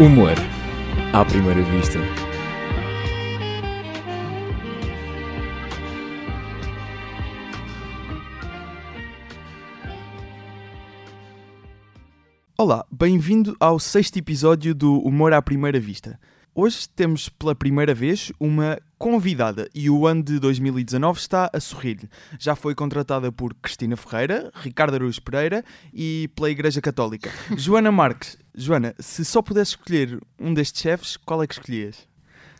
[0.00, 0.32] Humor
[1.12, 1.98] à primeira vista.
[12.56, 16.18] Olá, bem-vindo ao sexto episódio do Humor à Primeira Vista.
[16.62, 22.06] Hoje temos pela primeira vez uma convidada e o ano de 2019 está a sorrir-lhe.
[22.38, 27.30] Já foi contratada por Cristina Ferreira, Ricardo Araújo Pereira e pela Igreja Católica.
[27.56, 28.36] Joana Marques.
[28.54, 32.06] Joana, se só pudesse escolher um destes chefes, qual é que escolhias?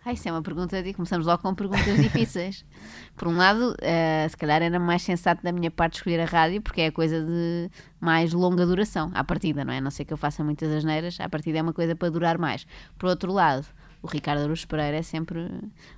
[0.02, 2.64] Ah, isso é uma pergunta, e começamos logo com perguntas difíceis.
[3.18, 6.62] Por um lado, uh, se calhar era mais sensato da minha parte escolher a rádio,
[6.62, 9.76] porque é a coisa de mais longa duração, à partida, não é?
[9.76, 12.38] A não sei que eu faça muitas asneiras, à partida é uma coisa para durar
[12.38, 12.66] mais.
[12.98, 13.66] Por outro lado,
[14.02, 15.50] o Ricardo Aruz Pereira é sempre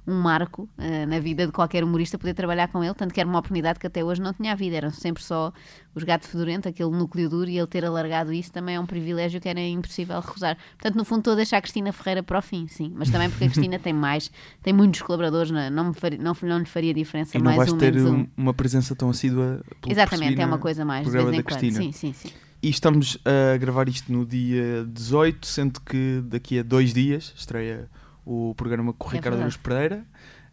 [0.06, 3.28] um marco uh, na vida de qualquer humorista poder trabalhar com ele, tanto que era
[3.28, 5.53] uma oportunidade que até hoje não tinha havido, eram sempre só
[5.94, 9.41] os gatos fedorentos, aquele núcleo duro, e ele ter alargado isso também é um privilégio
[9.41, 10.56] que era impossível recusar.
[10.72, 13.31] Portanto, no fundo, estou a deixar a Cristina Ferreira para o fim, sim, mas também
[13.31, 14.31] porque a Cristina tem mais,
[14.62, 17.59] tem muitos colaboradores, não, não, me faria, não, não lhe faria diferença e não mais
[17.59, 18.27] vais um ter um.
[18.37, 21.44] uma presença tão assídua pelo Exatamente, é uma coisa mais de vez em quando.
[21.44, 21.78] Cristina.
[21.78, 22.31] Sim, sim, sim.
[22.63, 27.89] E estamos a gravar isto no dia 18, sendo que daqui a dois dias estreia
[28.25, 29.43] o programa com o É Ricardo verdade.
[29.43, 30.05] Aruz Pereira.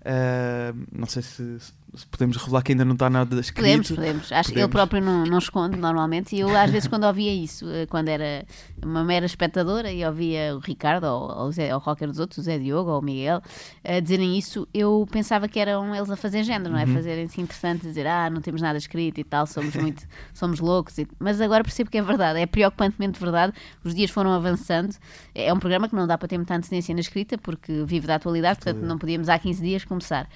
[0.04, 1.72] Ah, não sei se, se
[2.12, 3.62] podemos revelar que ainda não está nada escrito.
[3.64, 4.32] Podemos, podemos.
[4.32, 4.72] Acho que ele Podemos.
[4.73, 6.36] próprio não, não esconde normalmente.
[6.36, 8.46] E eu, às vezes, quando ouvia isso, eh, quando era
[8.84, 12.42] uma mera espectadora e ouvia o Ricardo ou, ou, Zé, ou qualquer dos outros, o
[12.44, 13.42] Zé Diogo ou o Miguel,
[13.84, 16.86] a dizerem isso, eu pensava que eram eles a fazer género, não é?
[16.86, 20.03] Fazerem-se interessantes, dizer, ah, não temos nada escrito e tal, somos muito,
[20.34, 20.98] somos loucos.
[20.98, 23.53] e- Mas agora percebo que é verdade, é preocupantemente verdade.
[23.84, 24.96] Os dias foram avançando.
[25.34, 28.16] É um programa que não dá para ter muita antecedência na escrita, porque vive da
[28.16, 30.28] atualidade, portanto, não podíamos há 15 dias começar.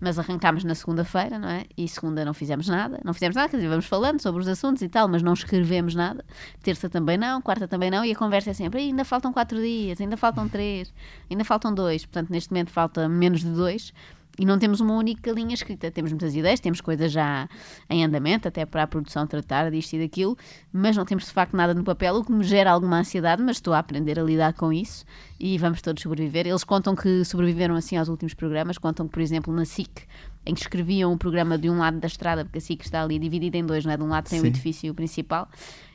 [0.00, 1.64] Mas arrancámos na segunda-feira, não é?
[1.76, 3.00] E segunda não fizemos nada.
[3.04, 5.94] Não fizemos nada, quer dizer, vamos falando sobre os assuntos e tal, mas não escrevemos
[5.94, 6.24] nada.
[6.62, 8.04] Terça também não, quarta também não.
[8.04, 10.92] E a conversa é sempre: "Ei, ainda faltam quatro dias, ainda faltam três,
[11.30, 12.04] ainda faltam dois.
[12.04, 13.92] Portanto, neste momento falta menos de dois.
[14.38, 15.90] E não temos uma única linha escrita.
[15.90, 17.48] Temos muitas ideias, temos coisas já
[17.88, 20.36] em andamento, até para a produção tratar disto e daquilo,
[20.72, 23.56] mas não temos de facto nada no papel, o que me gera alguma ansiedade, mas
[23.56, 25.04] estou a aprender a lidar com isso
[25.40, 26.46] e vamos todos sobreviver.
[26.46, 30.02] Eles contam que sobreviveram assim aos últimos programas, contam que, por exemplo, na SIC,
[30.44, 33.18] em que escreviam o programa de um lado da estrada, porque a SIC está ali
[33.18, 33.96] dividida em dois, não é?
[33.96, 34.48] De um lado tem o Sim.
[34.48, 35.48] edifício principal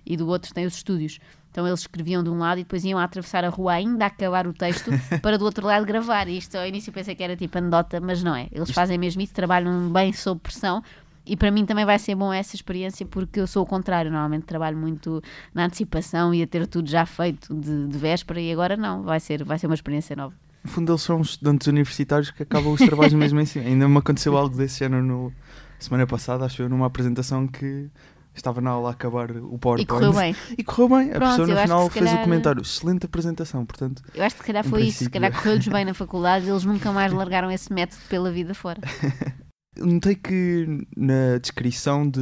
[0.06, 1.20] e do outro tem os estúdios.
[1.52, 4.08] Então eles escreviam de um lado e depois iam a atravessar a rua ainda a
[4.08, 4.90] acabar o texto
[5.22, 6.28] para do outro lado gravar.
[6.28, 8.48] E isto ao início pensei que era tipo anedota, mas não é.
[8.52, 10.82] Eles fazem mesmo isso, trabalham bem sob pressão.
[11.26, 14.10] E para mim também vai ser bom essa experiência porque eu sou o contrário.
[14.10, 15.22] Normalmente trabalho muito
[15.54, 19.04] na antecipação e a ter tudo já feito de, de véspera e agora não.
[19.04, 20.34] Vai ser, vai ser uma experiência nova.
[20.64, 23.66] No fundo, eles são estudantes universitários que acabam os trabalhos mesmo em cima.
[23.66, 25.34] Ainda me aconteceu algo desse género no,
[25.80, 27.90] semana passada, acho eu, numa apresentação que
[28.34, 29.82] estava na aula a acabar o PowerPoint.
[29.82, 30.36] E correu bem.
[30.58, 31.12] E correu bem.
[31.12, 32.62] A Pronto, pessoa no final fez o calhar- comentário.
[32.62, 34.02] Excelente apresentação, portanto.
[34.14, 35.00] Eu acho que se calhar foi isso.
[35.00, 35.12] Se princípio.
[35.22, 38.80] calhar correu-lhes bem na faculdade e eles nunca mais largaram esse método pela vida fora.
[39.78, 42.20] Notei que na descrição de,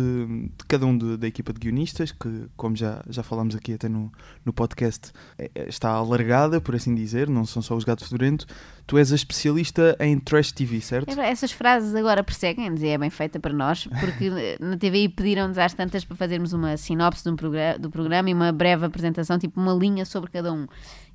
[0.56, 3.90] de cada um de- da equipa de guionistas, que como já, já falámos aqui até
[3.90, 4.12] no,
[4.46, 8.46] no podcast, é- é- está alargada, por assim dizer, não são só os gatos fedorentos,
[8.90, 11.08] tu és a especialista em trash TV, certo?
[11.20, 15.60] É Essas frases agora perseguem-nos e é bem feita para nós, porque na TVI pediram-nos
[15.60, 19.62] às tantas para fazermos uma sinopse um progra- do programa e uma breve apresentação, tipo
[19.62, 20.66] uma linha sobre cada um.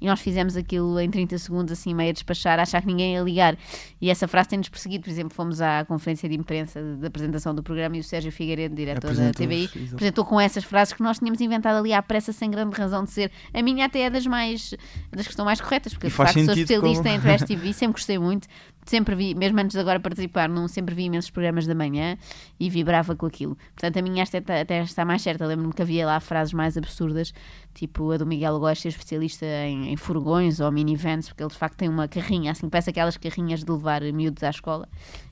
[0.00, 3.14] E nós fizemos aquilo em 30 segundos, assim, meio a despachar, a achar que ninguém
[3.14, 3.56] ia ligar.
[4.00, 5.04] E essa frase tem-nos perseguido.
[5.04, 8.30] Por exemplo, fomos à conferência de imprensa de- da apresentação do programa e o Sérgio
[8.30, 9.94] Figueiredo, diretor da TVI, exato.
[9.94, 13.12] apresentou com essas frases que nós tínhamos inventado ali à pressa, sem grande razão de
[13.12, 13.30] ser.
[13.54, 14.74] A minha até é das mais
[15.10, 17.63] das que estão mais corretas, porque E de facto sou especialista como- em trash TV,
[17.72, 18.48] sempre gostei muito.
[18.86, 22.18] Sempre vi, mesmo antes de agora participar, não sempre vi imensos programas da manhã
[22.60, 23.56] e vibrava com aquilo.
[23.74, 25.46] Portanto, a minha esta até, até está mais certa.
[25.46, 27.32] Lembro-me que havia lá frases mais absurdas,
[27.72, 31.56] tipo a do Miguel Góes ser especialista em, em furgões ou minivans, porque ele de
[31.56, 34.86] facto tem uma carrinha, assim, parece aquelas carrinhas de levar miúdos à escola.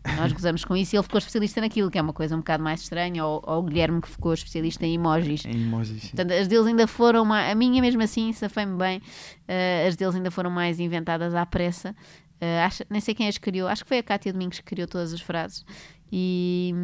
[0.09, 2.39] E nós gozamos com isso e ele ficou especialista naquilo, que é uma coisa um
[2.39, 3.25] bocado mais estranha.
[3.25, 5.45] Ou, ou o Guilherme que ficou especialista em emojis.
[5.45, 6.03] Em emojis.
[6.03, 6.09] sim.
[6.09, 7.53] Portanto, as deles ainda foram mais.
[7.53, 9.03] A minha, mesmo assim, safei-me bem.
[9.47, 11.95] eh, as deles ainda foram mais inventadas à pressa.
[12.45, 13.69] Eh, acho- nem sei quem as criou.
[13.69, 15.65] Acho que foi a Cátia Domingos que criou todas as frases.
[16.11, 16.75] E,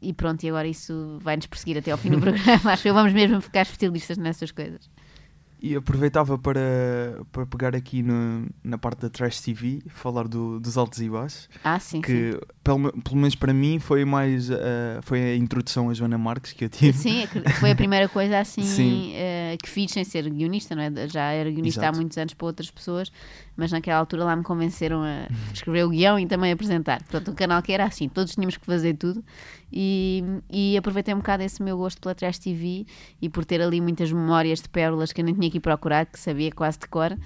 [0.00, 2.72] e pronto, e agora isso vai-nos perseguir até ao fim do programa.
[2.72, 4.88] Acho que vamos mesmo ficar especialistas nessas coisas.
[5.60, 10.78] E aproveitava para, para pegar aqui no- na parte da Trash TV, falar do- dos
[10.78, 11.96] altos e baixos, Ah, sim.
[11.96, 12.00] sim.
[12.02, 16.16] que pelo, me- pelo menos para mim foi mais eh, foi a introdução a Joana
[16.16, 16.96] Marques que eu tive.
[16.96, 19.12] Sim, acre- foi a primeira coisa assim Sim.
[19.16, 21.08] eh, que fiz sem ser guionista, não é?
[21.08, 21.96] Já era guionista Exato.
[21.96, 23.10] há muitos anos para outras pessoas,
[23.56, 27.02] mas naquela altura lá me convenceram a escrever o guião e também a apresentar.
[27.02, 29.24] Portanto, um canal que era assim, todos tínhamos que fazer tudo
[29.72, 32.86] e, e aproveitei um bocado esse meu gosto pela Trash TV
[33.20, 36.06] e por ter ali muitas memórias de pérolas que eu nem tinha que ir procurar,
[36.06, 37.16] que sabia quase de cor.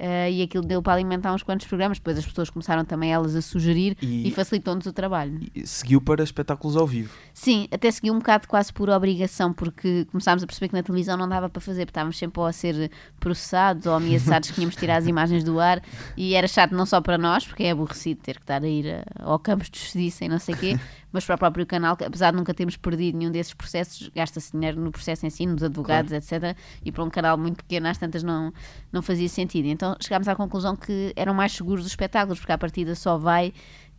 [0.00, 1.98] Uh, e aquilo deu para alimentar uns quantos programas.
[1.98, 5.40] Depois as pessoas começaram também elas a sugerir e, E- facilitou-nos o trabalho.
[5.64, 7.12] Seguiu para espetáculos ao vivo.
[7.34, 11.16] Sim, até segui um bocado quase por obrigação, porque começámos a perceber que na televisão
[11.16, 14.76] não dava para fazer, porque estávamos sempre ou a ser processados ou ameaçados que tínhamos
[14.76, 15.82] de tirar as imagens do ar
[16.16, 18.88] e era chato não só para nós, porque é aborrecido ter que estar a ir
[18.88, 20.78] a- ao campos de justiça e não sei o quê,
[21.18, 24.52] mas para o próprio canal, que apesar de nunca termos perdido nenhum desses processos, gasta-se
[24.52, 26.56] dinheiro no processo em si, nos advogados, etc.
[26.84, 28.52] E para um canal muito pequeno, às tantas não,
[28.92, 29.66] não fazia sentido.
[29.66, 33.52] Então chegámos à conclusão que eram mais seguros os espetáculos, porque à partida só vai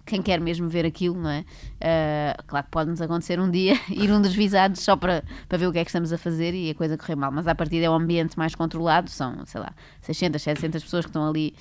[0.06, 1.46] quem quer mesmo ver aquilo, não é?
[1.82, 5.68] Ah, claro que pode-nos acontecer um dia ir um dos visados só para, para ver
[5.68, 7.86] o que é que estamos a fazer e a coisa correr mal, mas à partida
[7.86, 11.54] é um ambiente mais controlado, são, sei lá, 600, 700 pessoas que estão ali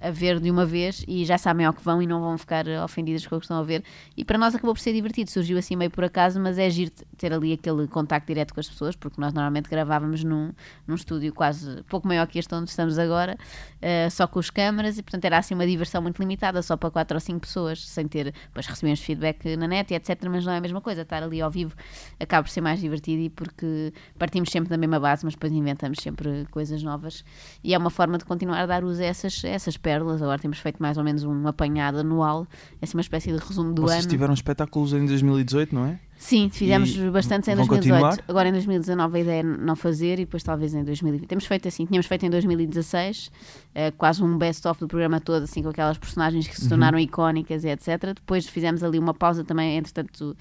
[0.00, 2.66] a ver de uma vez e já sabem ao que vão e não vão ficar
[2.84, 3.84] ofendidas com o que estão a ver.
[4.16, 6.90] E para nós acabou por ser divertido, surgiu assim meio por acaso, mas é giro
[7.16, 10.52] ter ali aquele contacto direto com as pessoas, porque nós normalmente gravávamos num,
[10.86, 13.36] num estúdio quase pouco maior que este onde estamos agora,
[13.80, 16.90] ah, só com as câmaras, e portanto era assim uma diversão muito limitada, só para
[16.90, 20.52] 4 ou 5 pessoas, sem ter, depois recebemos feedback na net e etc, mas não
[20.52, 21.74] é a mesma coisa, estar ali ao vivo
[22.18, 25.98] acaba por ser mais divertido e porque partimos sempre da mesma base, mas depois inventamos
[26.02, 27.24] sempre coisas novas
[27.62, 30.38] e é uma forma de continuar a dar uso a essas, a essas pérolas, agora
[30.38, 32.46] temos feito mais ou menos um apanhado anual,
[32.80, 34.08] é assim uma espécie de resumo do Vocês ano.
[34.10, 35.98] tiveram espetáculos em 2018, não é?
[36.16, 38.02] Sim, fizemos E bastantes em vão 2018.
[38.02, 38.24] continuar?
[38.28, 41.28] Agora em 2019 a ideia é não fazer e depois talvez em 2020.
[41.28, 43.30] Temos feito assim, tínhamos feito em 2016,
[43.72, 46.68] eh, quase um best-of do programa todo, assim, com aquelas personagens que se Uhum.
[46.70, 48.14] tornaram icónicas e etc.
[48.16, 50.36] Depois fizemos ali uma pausa também, entretanto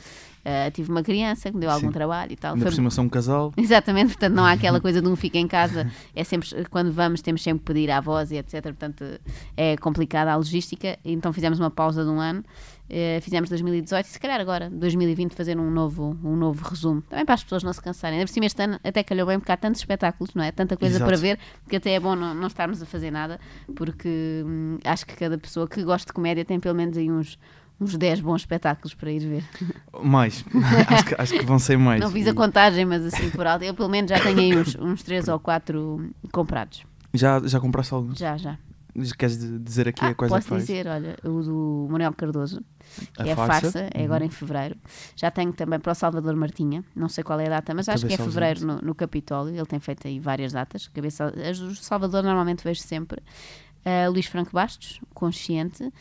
[0.50, 1.92] eh, tive uma criança que me deu algum Sim.
[1.94, 2.54] trabalho e tal.
[2.54, 3.52] Ainda Foi- por cima são um casal.
[3.58, 7.22] Exatamente, portanto não há aquela coisa de um fica em casa, é sempre, quando vamos
[7.22, 9.04] temos sempre que pedir à voz e etc, portanto
[9.58, 12.46] é complicada a logística, então fizemos uma pausa de um ano,
[12.90, 17.26] eh, fizemos 2018 e se calhar agora, 2020, fazer um novo, um novo resumo, também
[17.26, 19.58] para as pessoas não se cansarem, por cima este ano até calhou bem porque há
[19.58, 20.52] tantos espetáculos, não é?
[20.54, 21.10] Tanta coisa Exato.
[21.10, 23.38] para ver, que até é bom não, não estarmos a fazer nada,
[23.76, 27.38] porque hum, acho que cada pessoa que gosta de comédia tem pelo menos aí uns...
[27.80, 29.44] Uns 10 bons espetáculos para ir ver.
[30.04, 30.44] Mais.
[30.90, 32.02] acho, que, acho que vão ser mais.
[32.02, 33.64] Não fiz a contagem, mas assim por alto.
[33.64, 36.84] Eu pelo menos já tenho aí uns, uns 3 ou 4 comprados.
[37.14, 38.18] Já, já compraste alguns?
[38.18, 38.58] Já, já.
[39.16, 42.64] Queres dizer aqui Ah, a quais é que posso dizer, olha, o do Manuel Cardoso,
[43.16, 43.72] A que é a farsa?
[43.72, 44.76] farsa, é agora em fevereiro.
[45.16, 48.08] Já tenho também para o Salvador Martinha, não sei qual é a data, mas acho
[48.08, 49.56] que é Cabeça fevereiro no, no Capitólio.
[49.56, 50.88] Ele tem feito aí várias datas.
[50.88, 53.22] Cabeça, as do Salvador normalmente vejo sempre.
[53.86, 55.94] Ah, Luís Franco Bastos, Consciente.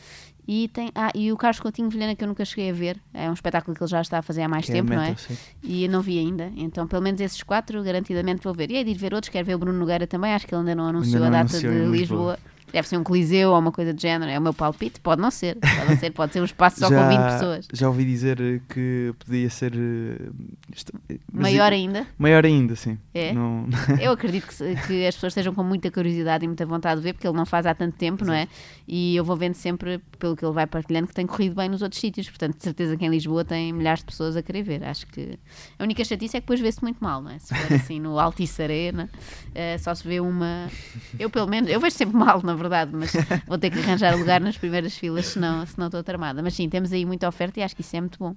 [0.47, 2.97] E, tem, ah, e o Carlos Coutinho Vilhena, que eu nunca cheguei a ver.
[3.13, 4.99] É um espetáculo que ele já está a fazer há mais Que é tempo, não
[5.01, 5.15] meta, é?
[5.15, 5.37] sim.
[5.61, 6.49] E eu não vi ainda.
[6.55, 8.71] Então, pelo menos esses quatro, garantidamente vou ver.
[8.71, 10.33] E aí de ir ver outros, quero ver o Bruno Nogueira também.
[10.33, 11.87] Acho que ele ainda não anunciou não a data de Lisboa.
[11.97, 12.39] Lisboa.
[12.69, 14.29] Deve ser um coliseu ou uma coisa de género.
[14.29, 14.99] É o meu palpite.
[14.99, 15.55] Pode não ser.
[15.55, 16.11] Pode, não ser.
[16.11, 17.67] Pode ser um espaço só com 20 pessoas.
[17.71, 19.71] Já ouvi dizer eh, que podia ser.
[19.73, 20.29] eh,
[21.31, 22.05] mas Maior ainda.
[22.17, 22.97] Maior ainda, sim.
[23.13, 23.31] É?
[23.33, 23.67] Não-
[24.01, 27.13] Eu acredito que, que as pessoas estejam com muita curiosidade e muita vontade de ver,
[27.13, 28.49] porque ele não faz há tanto tempo, não é?
[28.85, 31.81] E eu vou vendo sempre, pelo que ele vai partilhando, que tem corrido bem nos
[31.81, 32.27] outros sítios.
[32.29, 34.83] Portanto, de certeza que em Lisboa tem milhares de pessoas a querer ver.
[34.83, 35.37] Acho que
[35.79, 37.39] a única chatice é que depois vê-se muito mal, não é?
[37.39, 39.09] Se for assim no Altice Arena,
[39.55, 40.69] eh, só se vê uma.
[41.19, 43.11] Eu, pelo menos, eu vejo sempre mal, na verdade, mas
[43.47, 46.41] vou ter que arranjar lugar nas primeiras filas, senão, senão estou tramada.
[46.41, 48.35] Mas sim, temos aí muita oferta e acho que isso é muito bom.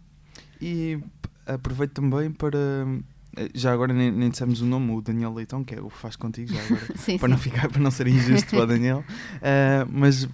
[0.61, 0.99] E
[1.47, 2.59] aproveito também para.
[3.37, 5.97] eh, Já agora nem, nem dissemos o nome, o Daniel Leitão, que é o que
[5.97, 6.81] faz contigo, já agora.
[6.97, 7.33] Sim, para sim.
[7.33, 9.05] não ficar, para não ser injusto para o Daniel.
[9.41, 10.29] Eh, mas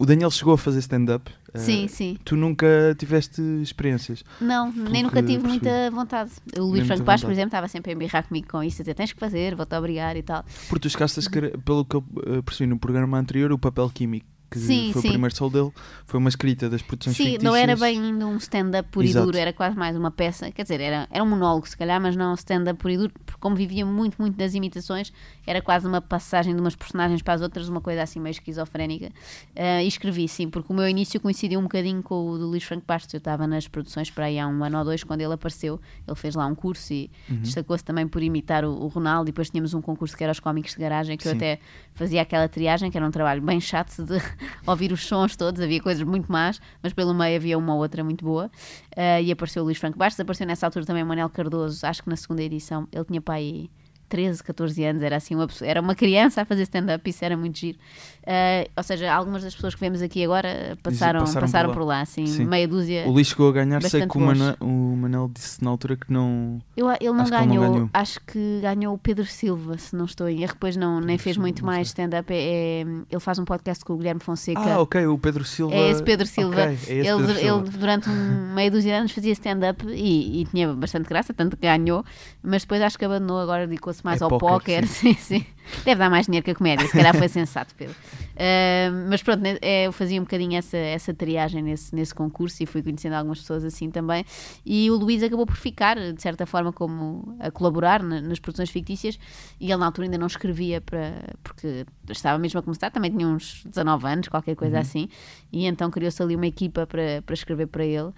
[0.00, 1.30] o Daniel chegou a fazer stand-up.
[1.52, 2.16] eh, Sim, sim.
[2.24, 2.66] Tu nunca
[2.98, 4.24] tiveste experiências.
[4.40, 5.48] Não, nem nunca tive percebi.
[5.48, 6.30] muita vontade.
[6.56, 8.82] O Luís Nem Franco Bastos, por exemplo, estava sempre a embirrar comigo com isso, a
[8.82, 10.42] dizer tens que fazer, vou-te obrigar e tal.
[10.68, 13.90] Porque tu chegaste a escrever, pelo que eu eh, percebi no programa anterior, o papel
[13.90, 15.08] químico, que Sim, foi sim.
[15.08, 15.70] o primeiro sol dele,
[16.06, 17.44] foi uma escrita das produções Sim, fictícias.
[17.44, 20.62] não era bem ainda um stand-up puro e duro, era quase mais uma peça, quer
[20.62, 23.38] dizer, era, era um monólogo se calhar, mas não um stand-up puro e duro, porque
[23.40, 25.12] como vivia muito, muito das imitações,
[25.46, 29.10] era quase uma passagem de umas personagens para as outras, uma coisa assim meio esquizofrénica.
[29.54, 32.64] Ah, e escrevi, sim, porque o meu início coincidiu um bocadinho com o do Luís
[32.64, 35.32] Franco Bastos, eu estava nas produções para aí há um ano ou dois, quando ele
[35.34, 37.36] apareceu, ele fez lá um curso e Uhum.
[37.42, 40.40] destacou-se também por imitar o, o Ronaldo, e depois tínhamos um concurso que era os
[40.40, 41.36] cómicos de garagem, que eu Sim.
[41.36, 41.60] até
[41.94, 44.20] fazia aquela triagem, que era um trabalho bem chato de
[44.66, 48.02] ouvir os sons todos, havia coisas muito más, mas pelo meio havia uma ou outra
[48.04, 48.50] muito boa.
[48.96, 52.02] Ah, e apareceu o Luís Franco Bastos, apareceu nessa altura também o Manuel Cardoso, acho
[52.02, 53.70] que na segunda edição, ele tinha pai
[54.10, 57.36] 13, 14 anos, era assim uma pessoa, era uma criança a fazer stand-up, isso era
[57.36, 57.78] muito giro.
[58.26, 61.84] Ah, ou seja, algumas das pessoas que vemos aqui agora passaram, passaram passaram, por por
[61.86, 62.44] lá, assim, Sim.
[62.44, 63.04] meia dúzia.
[63.06, 64.20] O Luís chegou a ganhar, sei que o.
[64.20, 66.60] Mana- o Manel disse na altura que não.
[66.76, 67.90] Eu, ele não Acho que ele não ganhou, ganhou.
[67.92, 71.34] acho que ganhou o Pedro Silva, se não estou em erro, depois não, nem fez
[71.34, 72.32] Silva, muito mais stand-up.
[72.32, 74.60] É, é- ele faz um podcast com o Guilherme Fonseca.
[74.60, 75.74] Ah, ok, o Pedro Silva.
[75.74, 76.52] É esse Pedro Silva.
[76.54, 77.64] Ok, é esse ele, Pedro ele, Silva.
[77.78, 78.12] durante um
[78.54, 82.04] meia dúzia de anos fazia stand-up e, e tinha bastante graça, tanto que ganhou,
[82.42, 84.86] mas depois acho que abandonou, agora dedicou-se mais É ao póquer, póquer.
[84.86, 85.46] Sim, sim.
[85.84, 87.94] Deve dar mais dinheiro que a comédia, se calhar foi sensato, Pedro.
[87.94, 92.62] Uh, mas pronto, né, é, eu fazia um bocadinho essa, essa triagem nesse, nesse concurso
[92.62, 94.24] e fui conhecendo algumas pessoas assim também.
[94.64, 98.70] E o Luís acabou por ficar, de certa forma, como a colaborar na, nas produções
[98.70, 99.18] fictícias.
[99.60, 101.34] E ele na altura ainda não escrevia para.
[101.42, 104.82] porque estava mesmo a começar, também tinha uns 19 anos, qualquer coisa uhum.
[104.82, 105.08] assim.
[105.52, 108.12] E então criou-se ali uma equipa para, para escrever para ele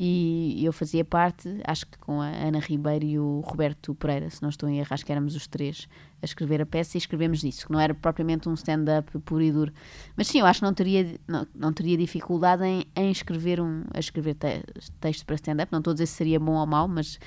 [0.00, 4.40] e eu fazia parte, acho que com a Ana Ribeiro e o Roberto Pereira, se
[4.40, 5.88] não estou em erro, acho que éramos os três
[6.22, 9.50] a escrever a peça e escrevemos isso, que não era propriamente um stand-up puro e
[9.50, 9.72] duro.
[10.16, 13.82] Mas sim, eu acho que não teria, não, não teria dificuldade em, em escrever um,
[13.92, 14.62] a escrever te,
[15.00, 17.18] texto para stand-up, não estou a dizer se seria bom ou mau, mas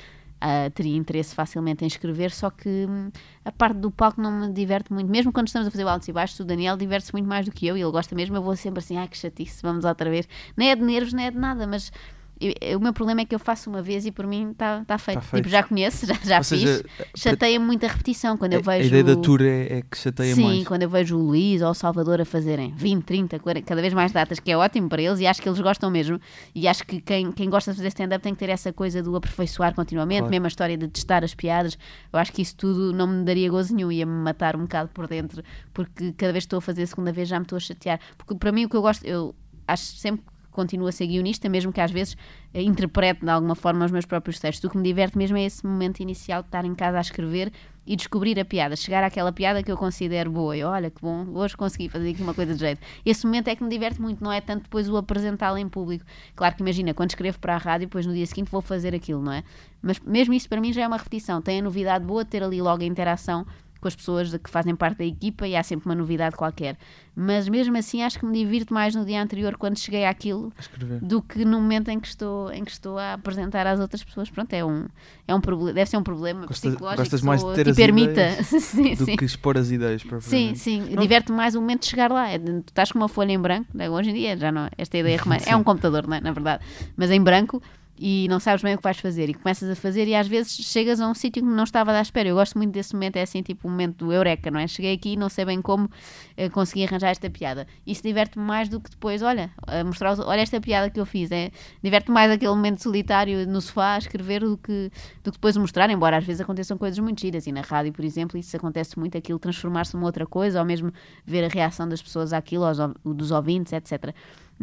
[0.44, 3.12] Uh, teria interesse facilmente em escrever, só que hum,
[3.46, 5.08] a parte do palco não me diverte muito.
[5.08, 7.68] Mesmo quando estamos a fazer altos e baixos, o Daniel diverte-se muito mais do que
[7.68, 8.36] eu e ele gosta mesmo.
[8.36, 10.28] Eu vou sempre assim, ai que chatice, vamos outra vez.
[10.58, 11.92] Nem é de nervos, nem é de nada, mas
[12.41, 14.98] eu, o meu problema é que eu faço uma vez e por mim está tá
[14.98, 15.17] feito.
[15.17, 15.43] Tá feito.
[15.43, 16.62] Tipo, já conheço, já, já fiz.
[16.62, 18.83] Seja, chateia muito a repetição quando a, eu vejo.
[18.83, 20.57] A ideia da tour é, é que chateia sim, mais.
[20.57, 23.81] Sim, quando eu vejo o Luís ou o Salvador a fazerem 20, 30, 40, cada
[23.81, 26.19] vez mais datas, que é ótimo para eles e acho que eles gostam mesmo.
[26.55, 29.15] E acho que quem, quem gosta de fazer stand-up tem que ter essa coisa do
[29.15, 30.31] aperfeiçoar continuamente, claro.
[30.31, 31.77] mesmo a história de testar as piadas.
[32.12, 35.07] Eu acho que isso tudo não me daria gozo nenhum, ia-me matar um bocado por
[35.07, 35.43] dentro,
[35.74, 38.00] porque cada vez que estou a fazer a segunda vez já me estou a chatear.
[38.17, 39.36] Porque para mim o que eu gosto, eu
[39.67, 42.15] acho sempre continuo a ser guionista, mesmo que às vezes
[42.53, 44.67] eh, interprete de alguma forma os meus próprios textos.
[44.67, 47.51] O que me diverte mesmo é esse momento inicial de estar em casa a escrever
[47.86, 50.55] e descobrir a piada, chegar àquela piada que eu considero boa.
[50.55, 52.81] E olha que bom, hoje consegui fazer aqui uma coisa de jeito.
[53.05, 56.05] Esse momento é que me diverte muito, não é tanto depois o apresentá-lo em público.
[56.36, 59.22] Claro que imagina, quando escrevo para a rádio, depois no dia seguinte vou fazer aquilo,
[59.22, 59.43] não é?
[59.81, 61.41] Mas mesmo isso para mim já é uma repetição.
[61.41, 63.46] Tem a novidade boa de ter ali logo a interação
[63.82, 66.78] com as pessoas que fazem parte da equipa e há sempre uma novidade qualquer.
[67.16, 70.54] Mas mesmo assim acho que me divirto mais no dia anterior quando cheguei àquilo
[71.02, 74.30] do que no momento em que estou em que estou a apresentar às outras pessoas.
[74.30, 74.86] Pronto, é um
[75.28, 78.44] é um problema, deve ser um problema Gosta, psicológico gostas mais de ter as permita.
[78.44, 79.16] sim, do sim.
[79.18, 82.30] que expor as ideias para Sim, sim, diverte mais o momento de chegar lá.
[82.30, 83.90] É, tu estás com uma folha em branco, né?
[83.90, 85.20] hoje em dia já não, esta ideia é,
[85.52, 86.22] é um computador, não é?
[86.22, 86.64] na verdade,
[86.96, 87.62] mas em branco
[88.03, 90.53] e não sabes bem o que vais fazer e começas a fazer e às vezes
[90.53, 92.27] chegas a um sítio que não estava à espera.
[92.27, 94.65] Eu gosto muito desse momento, é assim tipo o momento do eureka, não é?
[94.65, 97.67] Cheguei aqui e não sei bem como uh, consegui arranjar esta piada.
[97.86, 99.51] Isso diverte-me mais do que depois, olha,
[99.86, 101.29] mostrar, olha esta piada que eu fiz.
[101.31, 101.51] É,
[101.84, 104.91] diverte mais aquele momento solitário no sofá a escrever do que,
[105.24, 108.03] do que depois mostrar, embora às vezes aconteçam coisas muito giras e na rádio, por
[108.03, 110.91] exemplo, isso acontece muito, aquilo transformar-se numa outra coisa ou mesmo
[111.24, 114.12] ver a reação das pessoas àquilo, aos, dos ouvintes, etc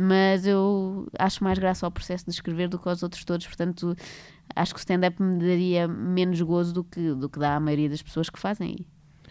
[0.00, 3.96] mas eu acho mais graça ao processo de escrever do que aos outros todos, portanto
[4.54, 7.88] acho que o stand-up me daria menos gozo do que, do que dá à maioria
[7.88, 8.86] das pessoas que fazem.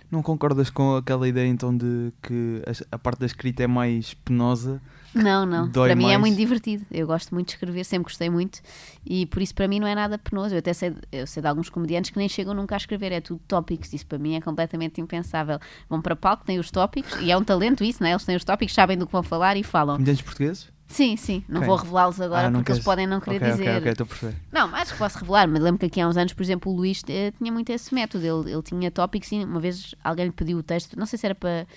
[0.09, 2.61] Não concordas com aquela ideia então de que
[2.91, 4.81] a parte da escrita é mais penosa?
[5.13, 5.69] Não, não.
[5.69, 6.85] para mim é muito divertido.
[6.91, 8.61] Eu gosto muito de escrever, sempre gostei muito
[9.05, 10.55] e por isso para mim não é nada penoso.
[10.55, 13.19] Eu até sei, eu sei de alguns comediantes que nem chegam nunca a escrever, é
[13.19, 13.91] tudo tópicos.
[13.91, 15.59] Isso para mim é completamente impensável.
[15.89, 18.11] Vão para palco, têm os tópicos e é um talento isso, não é?
[18.11, 19.95] Eles têm os tópicos, sabem do que vão falar e falam.
[19.95, 20.76] Comediantes portugueses?
[20.87, 21.67] Sim, sim, não okay.
[21.67, 22.77] vou revelá-los agora ah, porque queres...
[22.77, 23.63] eles podem não querer okay, dizer.
[23.63, 24.35] Ok, ok, estou a perceber.
[24.51, 26.75] Não, acho que posso revelar, mas lembro que aqui há uns anos, por exemplo, o
[26.75, 28.25] Luís eh, tinha muito esse método.
[28.25, 31.25] Ele, ele tinha tópicos e uma vez alguém lhe pediu o texto, não sei se
[31.25, 31.67] era para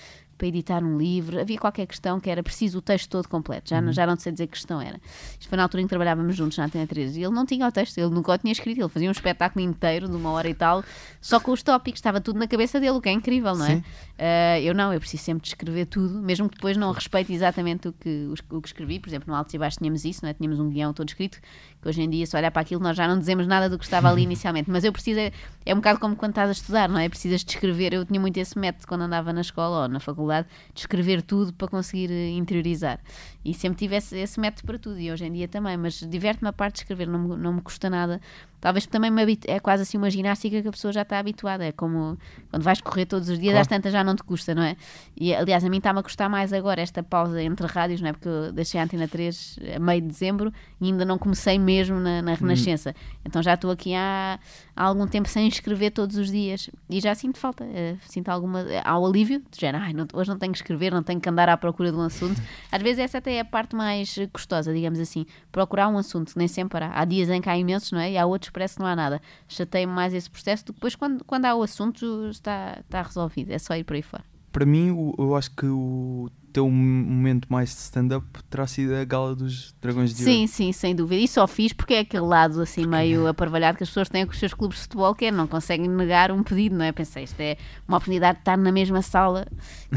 [0.41, 3.77] para editar um livro, havia qualquer questão que era preciso o texto todo completo, já,
[3.77, 3.83] uhum.
[3.83, 4.99] não, já não sei dizer que questão era.
[5.39, 7.69] Isto foi na altura em que trabalhávamos juntos na Antena 13 e ele não tinha
[7.69, 10.49] o texto, ele nunca o tinha escrito, ele fazia um espetáculo inteiro de uma hora
[10.49, 10.83] e tal,
[11.21, 13.75] só com os tópicos, estava tudo na cabeça dele, o que é incrível, não é?
[13.75, 17.89] Uh, eu não, eu preciso sempre de escrever tudo, mesmo que depois não respeite exatamente
[17.89, 20.33] o que, o que escrevi, por exemplo, no Alto e Baixo tínhamos isso, não é?
[20.33, 21.39] tínhamos um guião todo escrito,
[21.83, 23.85] que hoje em dia, se olhar para aquilo, nós já não dizemos nada do que
[23.85, 25.33] estava ali inicialmente, mas eu preciso, é,
[25.67, 27.11] é um bocado como quando estás a estudar, não é?
[27.11, 30.30] Precisas de escrever, eu tinha muito esse método quando andava na escola ou na faculdade,
[30.73, 33.01] de escrever ver tudo para conseguir eh, interiorizar.
[33.45, 36.49] E sempre tive esse, esse método para tudo, e hoje em dia também, mas diverte-me
[36.49, 38.21] a parte de escrever, não não me custa nada
[38.61, 39.11] Talvez também
[39.47, 41.65] é quase assim uma ginástica que a pessoa já está habituada.
[41.65, 42.19] É como
[42.51, 43.61] quando vais correr todos os dias, claro.
[43.61, 44.77] às tantas já não te custa, não é?
[45.17, 48.13] E aliás, a mim está-me a custar mais agora esta pausa entre rádios, não é?
[48.13, 51.99] Porque eu deixei a Antena 3 a meio de dezembro e ainda não comecei mesmo
[51.99, 52.91] na, na Renascença.
[52.91, 53.17] Hum.
[53.25, 54.39] Então já estou aqui há,
[54.77, 57.65] há, algum tempo sem escrever todos os dias e já sinto falta.
[57.65, 58.67] Uh, sinto alguma.
[58.85, 61.29] Há o alívio, de género, ai, não, hoje não tenho que escrever, não tenho que
[61.29, 62.41] andar à procura de um assunto.
[62.71, 65.25] Às vezes essa até é a parte mais custosa, digamos assim.
[65.51, 67.01] Procurar um assunto, nem sempre há.
[67.01, 68.13] Há dias em que há imensos, não é?
[68.13, 69.21] E há outros parece que não há nada.
[69.49, 73.51] Chatei-me mais esse processo depois, quando, quando há o assunto, está, está resolvido.
[73.51, 74.25] É só ir por aí fora.
[74.53, 79.35] Para mim, eu acho que o teu momento mais de stand-up terá sido a gala
[79.35, 80.49] dos Dragões de Sim, Ouro.
[80.49, 81.23] sim, sem dúvida.
[81.23, 84.33] E só fiz porque é aquele lado assim meio aparvalhado que as pessoas têm com
[84.33, 86.93] os seus clubes de futebol que é, não conseguem negar um pedido, não é?
[86.93, 89.47] Pensei, isto é uma oportunidade de estar na mesma sala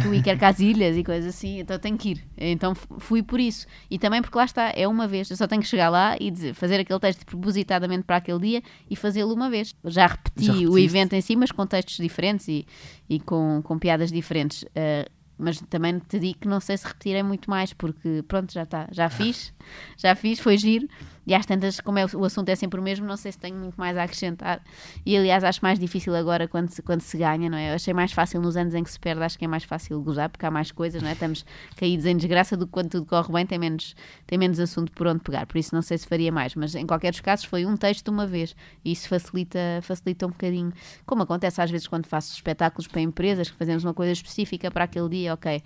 [0.01, 2.25] que o Iker Casilhas e coisas assim, então tenho que ir.
[2.37, 3.65] Então fui por isso.
[3.89, 5.29] E também porque lá está, é uma vez.
[5.29, 8.63] Eu só tenho que chegar lá e dizer, fazer aquele texto propositadamente para aquele dia
[8.89, 9.75] e fazê-lo uma vez.
[9.85, 12.65] Já repeti Já o evento em si, mas com textos diferentes e,
[13.09, 14.65] e com, com piadas diferentes.
[14.75, 18.63] Ah, mas também te digo que não sei se repetirei muito mais, porque pronto, já
[18.63, 19.53] está, já fiz,
[19.97, 20.87] já fiz, foi giro.
[21.25, 23.55] E às tantas, como é, o assunto é sempre o mesmo, não sei se tenho
[23.55, 24.61] muito mais a acrescentar.
[25.05, 27.71] E aliás, acho mais difícil agora quando se, quando se ganha, não é?
[27.71, 30.01] Eu achei mais fácil nos anos em que se perde, acho que é mais fácil
[30.01, 31.13] gozar, porque há mais coisas, não é?
[31.13, 31.45] Estamos
[31.77, 33.95] caídos em desgraça do que quando tudo corre bem, tem menos,
[34.27, 35.45] tem menos assunto por onde pegar.
[35.45, 38.09] Por isso não sei se faria mais, mas em qualquer dos casos foi um texto
[38.09, 38.55] uma vez.
[38.83, 40.73] E isso facilita, facilita um bocadinho.
[41.05, 44.83] Como acontece às vezes quando faço espetáculos para empresas, que fazemos uma coisa específica para
[44.83, 45.61] aquele dia, ok.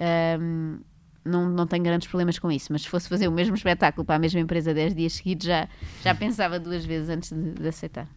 [0.00, 0.80] Ahm,
[1.28, 4.16] não, não tenho grandes problemas com isso, mas se fosse fazer o mesmo espetáculo para
[4.16, 5.68] a mesma empresa 10 dias seguidos, já,
[6.02, 8.08] já pensava duas vezes antes de, de aceitar.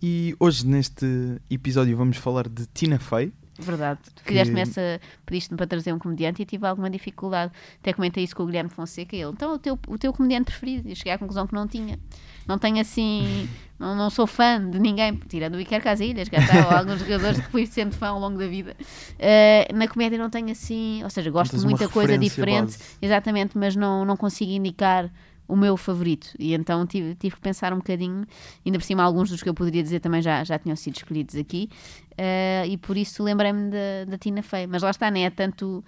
[0.00, 1.06] E hoje, neste
[1.50, 3.32] episódio, vamos falar de Tina Fey.
[3.58, 3.98] Verdade.
[4.16, 7.52] Que- Fizeste-me essa, pediste-me para trazer um comediante e tive alguma dificuldade.
[7.80, 10.44] Até comentei isso com o Guilherme Fonseca e ele, então o teu, o teu comediante
[10.46, 10.88] preferido?
[10.88, 11.98] E cheguei à conclusão que não tinha.
[12.46, 13.48] Não tenho assim,
[13.78, 17.50] não, não sou fã de ninguém, tirando o Iker Casilhas, que ou alguns jogadores que
[17.50, 18.76] fui sendo fã ao longo da vida.
[19.18, 22.96] Eh, na comédia não tenho assim, ou seja, gosto de muita coisa diferente, base.
[23.02, 25.10] exatamente, mas não, não consigo indicar
[25.48, 26.28] o meu favorito.
[26.38, 28.24] E então tive, tive que pensar um bocadinho,
[28.64, 31.34] ainda por cima alguns dos que eu poderia dizer também já, já tinham sido escolhidos
[31.34, 31.68] aqui,
[32.16, 34.66] eh, e por isso lembrei-me da, da Tina Fey.
[34.66, 35.22] Mas lá está, né?
[35.22, 35.82] É tanto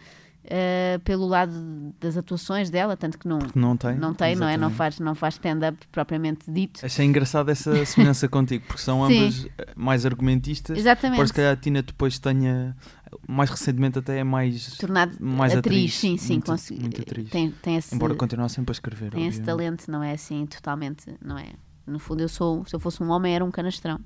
[0.44, 1.52] eh, pelo lado
[2.00, 3.94] das atuações dela, tanto que não, Não tem.
[3.96, 4.56] não tem, não é?
[4.56, 6.84] Não faz, não faz stand-up propriamente dito.
[6.84, 10.78] Achei engraçado essa semelhança contigo, porque são ambas eh, mais argumentistas.
[10.78, 11.18] Exatamente.
[11.18, 12.74] Por se calhar a Tina depois tenha,
[13.28, 16.32] mais recentemente até é mais, Tornado mais atriz, atriz, sim, sim.
[16.34, 17.30] muito- consegui- muito atriz.
[17.30, 19.10] Tem, tem esse, embora continue sempre a escrever.
[19.10, 19.46] tem esse obviamente.
[19.46, 21.52] talento, não é assim totalmente, não é?
[21.86, 23.98] No fundo, eu sou, se eu fosse um homem, era um canastrão.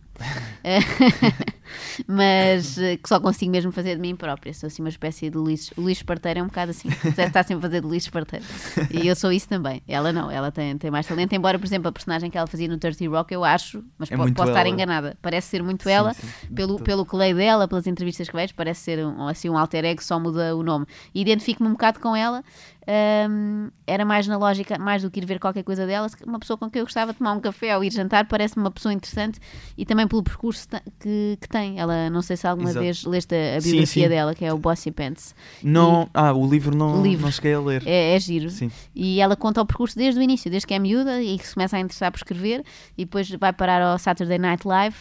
[0.62, 0.78] Eh,
[2.06, 4.52] Mas eh, que só consigo mesmo fazer de mim própria.
[4.54, 5.70] Sou assim uma espécie de Luís.
[5.76, 6.88] O Luís Esparteiro é um bocado assim.
[6.88, 8.44] Deve estar sempre a fazer de Luís Esparteiro.
[8.90, 9.82] E eu sou isso também.
[9.88, 11.32] Ela não, ela tem, tem mais talento.
[11.32, 14.16] Embora, por exemplo, a personagem que ela fazia no Dirty Rock, eu acho, mas É
[14.16, 15.16] po- posso estar enganada.
[15.20, 16.14] Parece ser muito Sim, ela.
[16.14, 16.26] sim.
[16.54, 19.84] Pelo, pelo que leio dela, pelas entrevistas que vejo, parece ser um, assim, um alter
[19.84, 20.86] ego, só muda o nome.
[21.14, 22.42] Identifico-me um bocado com ela.
[22.86, 26.56] Hum, era mais na lógica, mais do que ir ver qualquer coisa dela, uma pessoa
[26.56, 29.38] com quem eu gostava de tomar um café ou ir jantar, parece-me uma pessoa interessante
[29.76, 30.68] e também pelo percurso
[31.00, 31.78] que, que tem.
[31.78, 32.84] Ela, não sei se alguma Exato.
[32.84, 34.08] vez leste a, a Sim, biografia sim.
[34.08, 35.34] dela, que é o Bossy Pants.
[35.62, 37.24] Não, ah, o livro não, livro.
[37.24, 37.82] não cheguei a ler.
[37.86, 38.50] É, é giro.
[38.50, 38.70] Sim.
[38.94, 41.54] E ela conta o percurso desde o início, desde que é miúda e que se
[41.54, 42.62] começa a interessar por escrever
[42.96, 44.96] e depois vai parar ao Saturday Night Live.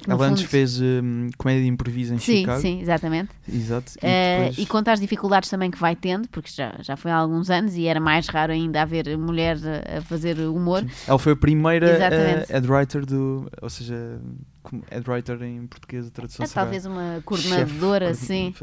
[0.00, 2.60] Que no Ela antes fundo- fez hum, comédia de improviso em Sim, Chicago.
[2.60, 3.30] sim, exatamente.
[3.52, 3.92] Exato.
[4.02, 7.10] E Eh, depois- e conta as dificuldades também que vai tendo, porque já, já foi
[7.10, 9.56] há alguns anos e era mais raro ainda haver mulher
[9.98, 10.84] a, fazer humor.
[11.06, 12.50] Ela foi a primeira Exatamente.
[12.50, 13.48] eh, head writer do.
[13.60, 14.20] Ou seja,
[14.90, 18.54] head writer em português, a tradução É, talvez uma coordenadora, coorden- sim,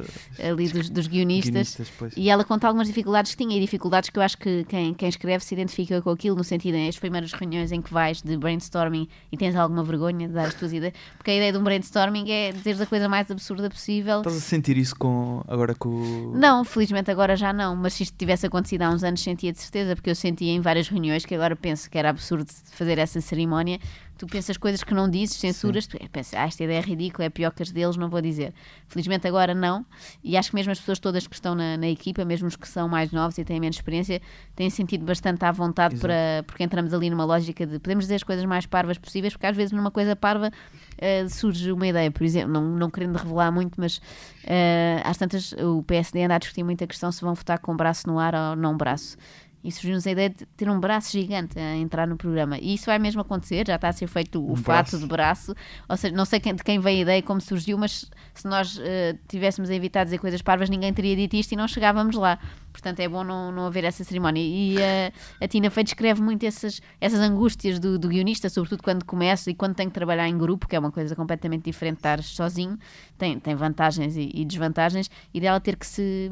[0.43, 1.75] ali dos, dos guionistas.
[1.75, 2.13] guionistas.
[2.15, 5.09] E ela conta algumas dificuldades que tinha e dificuldades que eu acho que quem, quem
[5.09, 8.37] escreve se identifica com aquilo, no sentido em as primeiras reuniões em que vais de
[8.37, 11.63] brainstorming e tens alguma vergonha de dar as tuas ideias, porque a ideia de um
[11.63, 14.19] brainstorming é dizer a coisa mais absurda possível.
[14.19, 16.31] Estás a sentir isso com, agora com.
[16.35, 19.59] Não, felizmente agora já não, mas se isto tivesse acontecido há uns anos sentia de
[19.59, 23.19] certeza, porque eu sentia em várias reuniões que agora penso que era absurdo fazer essa
[23.21, 23.79] cerimónia.
[24.19, 27.29] Tu pensas coisas que não dizes, censuras, tu pensas, ah, esta ideia é ridícula, é
[27.29, 28.53] pior que as deles, não vou dizer.
[28.85, 29.85] Felizmente agora não,
[30.21, 32.67] e acho que mesmo as pessoas todas que estão na, na equipa, mesmo os que
[32.67, 34.21] são mais novos e têm menos experiência,
[34.57, 36.07] têm sentido bastante à vontade Exato.
[36.07, 39.47] para, porque entramos ali numa lógica de podemos dizer as coisas mais parvas possíveis, porque
[39.47, 40.51] às vezes numa coisa parva
[40.97, 44.01] eh, surge uma ideia, por exemplo, não, não querendo revelar muito, mas
[44.43, 47.71] eh, às tantas o PSD anda a discutir muito a questão se vão votar com
[47.71, 49.17] o braço no ar ou não braço.
[49.63, 52.57] E surgiu-nos a ideia de ter um braço gigante a entrar no programa.
[52.57, 54.99] E isso vai mesmo acontecer, já está a ser feito o Um fato braço.
[54.99, 55.55] de braço.
[55.87, 59.17] Ou seja, não sei de quem veio a ideia, como surgiu, mas se nós eh,
[59.27, 62.39] tivéssemos a evitar dizer coisas parvas, ninguém teria dito isto e não chegávamos lá.
[62.71, 64.41] Portanto, é bom não, não haver essa cerimónia.
[64.41, 69.03] E eh, a Tina Fey descreve muito essas, essas angústias do, do guionista, sobretudo quando
[69.03, 71.99] começa e quando tem que trabalhar em grupo, que é uma coisa completamente diferente de
[71.99, 72.77] estar sozinho.
[73.17, 75.09] Tem, tem vantagens e, e desvantagens.
[75.33, 76.31] E dela ter que se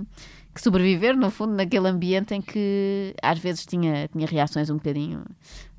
[0.58, 5.24] que sobreviver, no fundo, naquele ambiente em que às vezes tinha, tinha reações um bocadinho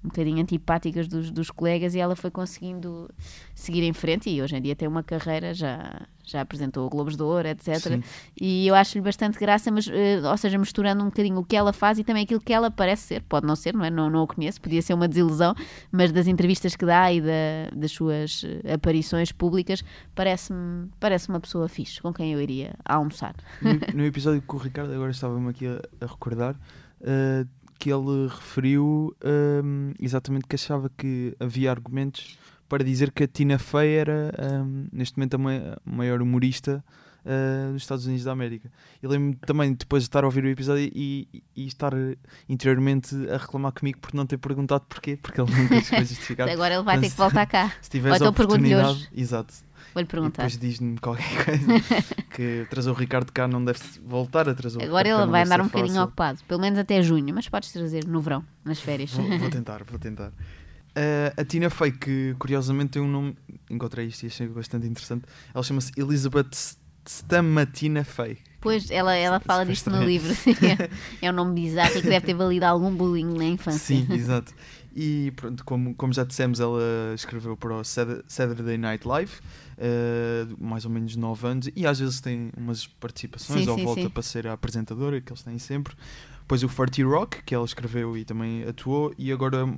[0.04, 3.10] um bocadinho antipáticas dos, dos colegas e ela foi conseguindo
[3.54, 7.16] seguir em frente e hoje em dia tem uma carreira, já, já apresentou o Globos
[7.16, 7.76] de Ouro, etc.
[7.78, 8.02] Sim.
[8.40, 11.72] E eu acho-lhe bastante graça, mas, eh, ou seja, misturando um bocadinho o que ela
[11.72, 13.22] faz e também aquilo que ela parece ser.
[13.22, 13.90] Pode não ser, não é?
[13.90, 15.52] Não, não o conheço, podia ser uma desilusão,
[15.90, 19.82] mas das entrevistas que dá e da- das suas eh, aparições públicas,
[20.14, 23.34] parece-me parece uma pessoa fixe, com quem eu iria almoçar.
[23.60, 26.54] No, no episódio com o Ricardo, agora estava-me aqui a, a recordar,
[27.00, 27.44] eh,
[27.78, 32.38] que ele referiu ehm, exatamente que achava que havia argumentos
[32.68, 36.84] para dizer que a Tina Fey era, ehm, neste momento, a mai- a maior humorista
[37.72, 38.70] dos Estados Unidos da América.
[39.02, 41.92] E lembro-me também depois de estar a ouvir o episódio e, e- e estar
[42.48, 46.48] interiormente a reclamar comigo por não ter perguntado porquê, porque ele nunca chegou a justificar.
[46.48, 47.72] Agora ele vai ter Mas- que voltar cá.
[47.82, 49.20] Se tiveres Ou então a pergunto-lhe oportunidade, hoje.
[49.22, 49.54] exato.
[49.98, 50.42] Vou-lhe E perguntar.
[50.44, 51.66] depois diz-me qualquer coisa
[52.34, 55.42] que trazer o Ricardo cá não deve voltar a trazer o Agora Ricardo ele vai
[55.42, 56.02] andar um bocadinho fácil.
[56.04, 59.10] ocupado, pelo menos até junho, mas podes trazer no verão, nas férias.
[59.12, 60.32] Vou, vou tentar, vou tentar.
[60.94, 63.36] Eh, a Tina Fey, que curiosamente tem um nome,
[63.70, 65.24] encontrei isto e achei bastante interessante.
[65.54, 66.50] Ela chama-se Elizabeth
[67.06, 68.38] Stamatina Fey.
[68.60, 70.34] Pois, ela, ela fala disso no livro.
[71.22, 73.78] É um nome bizarro e que deve ter valido algum bullying na infância.
[73.96, 74.52] Sim, exato.
[75.00, 76.80] E pronto, como, como já dissemos, ela
[77.14, 79.30] escreveu para o Saturday Night Live,
[79.78, 83.84] eh, mais ou menos 9 anos, e às vezes tem umas participações Sim, ou sim,
[83.84, 84.08] volta sim.
[84.08, 85.94] para ser a apresentadora, que eles têm sempre.
[86.40, 89.72] Depois o 40 Rock, que ela escreveu e também atuou, e agora,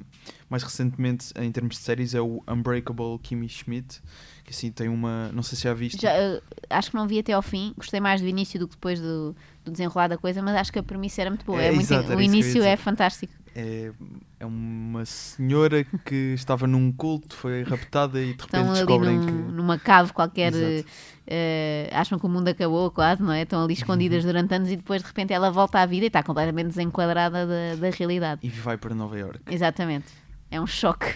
[0.48, 4.00] mais recentemente, em termos de séries, é o Unbreakable Kimmy Schmidt,
[4.44, 5.30] que assim tem uma.
[5.32, 6.00] Não sei se já viste.
[6.00, 8.74] Já, eh, acho que não vi até ao fim, gostei mais do início do que
[8.76, 11.60] depois do, do desenrolar da coisa, mas acho que a premissa era muito boa.
[11.60, 13.32] É, É muito- exato, o início é fantástico.
[13.54, 13.90] É,
[14.38, 19.26] é uma senhora que estava num culto, foi raptada e de repente Estão descobrem num-
[19.26, 19.32] que.
[19.52, 20.52] numa cave qualquer,
[21.26, 23.42] eh, acham que o mundo acabou quase, não é?
[23.42, 26.22] Estão ali escondidas durante anos e depois de repente ela volta à vida e está
[26.22, 28.40] completamente desenquadrada da, da realidade.
[28.44, 29.40] E vai para Nova York.
[29.50, 30.06] Exatamente.
[30.50, 31.06] É um choque.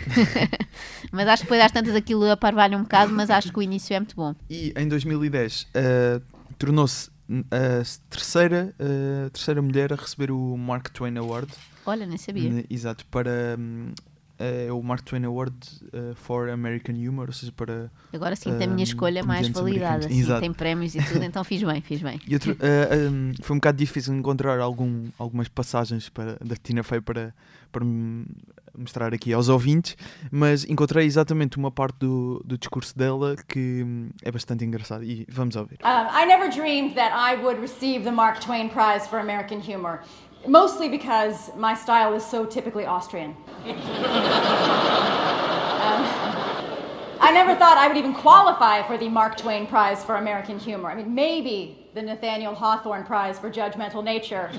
[1.10, 3.94] mas acho que depois às tantas aquilo aparvalha um bocado, mas acho que o início
[3.94, 4.34] é muito bom.
[4.48, 6.20] E em 2010 eh,
[6.58, 7.10] tornou-se
[7.50, 11.48] a terceira, eh, terceira mulher a receber o Mark Twain Award.
[11.86, 12.64] Olha, nem sabia.
[12.70, 13.92] Exato, para hum,
[14.38, 15.54] eh, o Mark Twain Award
[15.92, 17.90] eh, for American Humor, ou seja, para.
[18.12, 20.08] Agora sim, tem a minha Hum, escolha mais validada.
[20.08, 20.40] Sim, Exato.
[20.40, 22.20] tem prémios e tudo, então fiz bem, fiz bem.
[22.26, 26.82] E outro, eh, hum, foi um bocado difícil encontrar algum, algumas passagens para, da Tina
[26.82, 27.34] Fey para,
[27.70, 27.84] para
[28.76, 29.96] mostrar aqui aos ouvintes,
[30.32, 35.26] mas encontrei exatamente uma parte do, do discurso dela que hum, é bastante engraçado e
[35.30, 35.78] vamos ouvir.
[35.84, 40.00] Um, I never dreamed that I would receive the Mark Twain Prize for American Humor,
[40.46, 43.36] mostly because my style is so typically Austrian.
[45.84, 46.04] Um,
[47.20, 50.90] I never thought I would even qualify for the Mark Twain Prize for American Humor.
[50.90, 54.50] I mean, maybe the Nathaniel Hawthorne Prize for Judgmental Nature,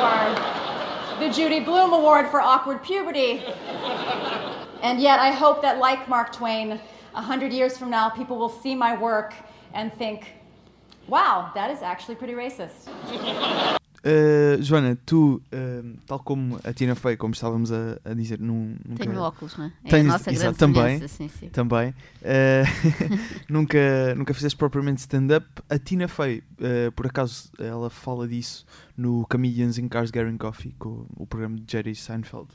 [0.00, 0.34] or
[1.20, 3.42] the Judy Bloom Award for Awkward Puberty.
[4.82, 6.80] And yet, I hope that, like Mark Twain,
[7.14, 9.34] a hundred years from now, people will see my work
[9.72, 10.32] and think,
[11.06, 12.88] wow, that is actually pretty racist.
[14.06, 18.76] Uh, Joana, tu, uh, tal como a Tina Fey, como estávamos a, a dizer, num,
[18.86, 19.72] nunca, Tenho óculos, não é?
[19.84, 21.08] É Tens- a nossa exato, grande também.
[21.08, 21.48] sim, sim.
[21.48, 22.64] também, uh,
[23.50, 25.46] nunca, nunca fizeste propriamente stand-up.
[25.68, 26.44] A Tina Fey,
[26.94, 28.64] por acaso, ela fala disso
[28.96, 32.48] no Comedians in Cars Getting Coffee, com o programa de Jerry Seinfeld.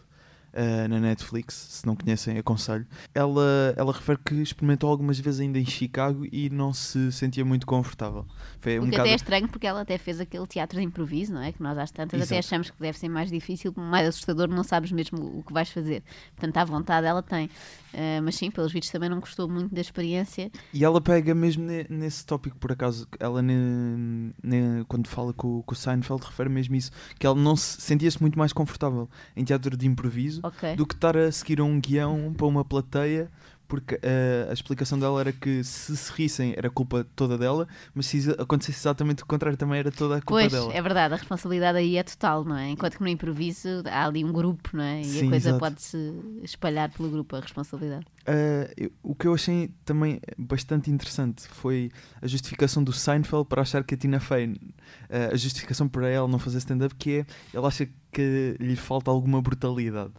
[0.53, 2.85] Uh, na Netflix, se não conhecem, aconselho.
[3.13, 7.65] Ela, ela refere que experimentou algumas vezes ainda em Chicago e não se sentia muito
[7.65, 8.25] confortável.
[8.59, 9.03] Foi O um que bocado.
[9.03, 11.51] até é estranho porque ela até fez aquele teatro de improviso, não é?
[11.51, 12.47] Que nós às tantas até Exato.
[12.47, 16.03] achamos que deve ser mais difícil, mais assustador, não sabes mesmo o que vais fazer.
[16.35, 17.49] Portanto, à vontade ela tem.
[17.93, 20.51] Ah, mas sim, pelos vídeos também não gostou muito da experiência.
[20.73, 25.61] E ela pega mesmo ne- nesse tópico, por acaso, ela ne- ne- quando fala com,
[25.63, 29.43] com o Seinfeld refere mesmo isso, que ela não se sentia-se muito mais confortável em
[29.43, 30.75] teatro de improviso Ok.
[30.75, 33.29] do que estar a seguir a um guião para uma plateia,
[33.71, 38.05] porque eh, a explicação dela era que se se rissem era culpa toda dela, mas
[38.05, 40.73] se acontecesse exatamente o contrário também era toda a culpa Pois, dela.
[40.73, 42.67] é verdade, a responsabilidade aí é total, não é?
[42.69, 44.99] Enquanto que no improviso há ali um grupo, não é?
[44.99, 45.97] E Sim, a coisa pode-se
[46.43, 48.05] espalhar pelo grupo, a responsabilidade.
[48.23, 51.89] Uh, eu- o que eu achei também bastante interessante foi
[52.21, 56.27] a justificação do Seinfeld para achar que a Tina Fey, uh, a justificação para ela
[56.27, 57.25] não fazer stand-up, que é
[57.57, 60.11] ele acha que lhe falta alguma brutalidade.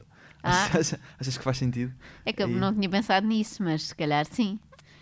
[0.43, 0.65] Ah.
[0.67, 1.93] Achas, achas que faz sentido?
[2.27, 4.59] É que eu E- não tinha pensado nisso, mas se calhar sim.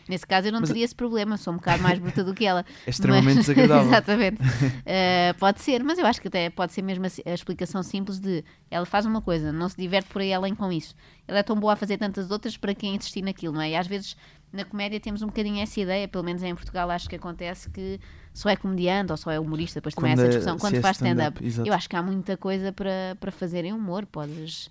[0.09, 2.45] Nesse caso eu não Mas- teria esse problema, sou um bocado mais bruta do que
[2.45, 2.65] ela.
[2.85, 3.87] É extremamente Mas- desagradável.
[3.93, 4.43] Exatamente.
[4.43, 8.19] Uh, pode ser, mas eu acho que até pode ser mesmo a, a explicação simples
[8.19, 10.97] de ela faz uma coisa, não se diverte por aí além com isso.
[11.29, 13.71] Ela é tão boa a fazer tantas outras para quem insistir naquilo, não é?
[13.71, 14.17] E às vezes
[14.53, 18.01] na comédia temos um bocadinho essa ideia, pelo menos em Portugal acho que acontece que
[18.35, 20.97] só é comediante ou só é humorista, depois também há essa discussão quando é faz
[20.97, 24.69] stand-up, eu acho que há muita coisa para, para fazer em humor, podes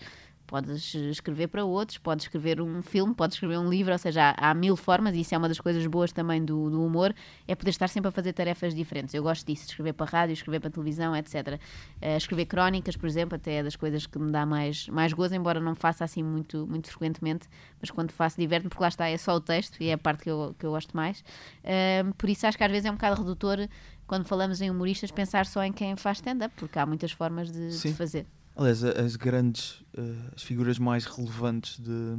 [0.50, 4.50] podes escrever para outros, podes escrever um filme, podes escrever um livro, ou seja, há,
[4.50, 7.14] há mil formas, e isso é uma das coisas boas também do, do, humor,
[7.48, 9.14] é poder estar sempre a fazer tarefas diferentes.
[9.14, 11.60] Eu gosto disso, escrever para rádio, escrever para televisão, etc.
[12.02, 15.36] Uh, escrever crónicas, por exemplo, até é das coisas que me dá mais, mais gozo,
[15.36, 17.48] embora não faça assim muito, muito frequentemente,
[17.80, 20.24] mas quando faço diverte-me, porque lá está, é só o texto e é a parte
[20.24, 21.20] que eu, que eu gosto mais.
[21.20, 23.68] Uh, por isso acho que às vezes é um bocado redutor
[24.08, 27.80] quando falamos em humoristas, pensar só em quem faz stand-up, porque há muitas formas de,
[27.80, 28.26] de fazer.
[28.60, 32.18] Aliás, as grandes, uh, as figuras mais relevantes de,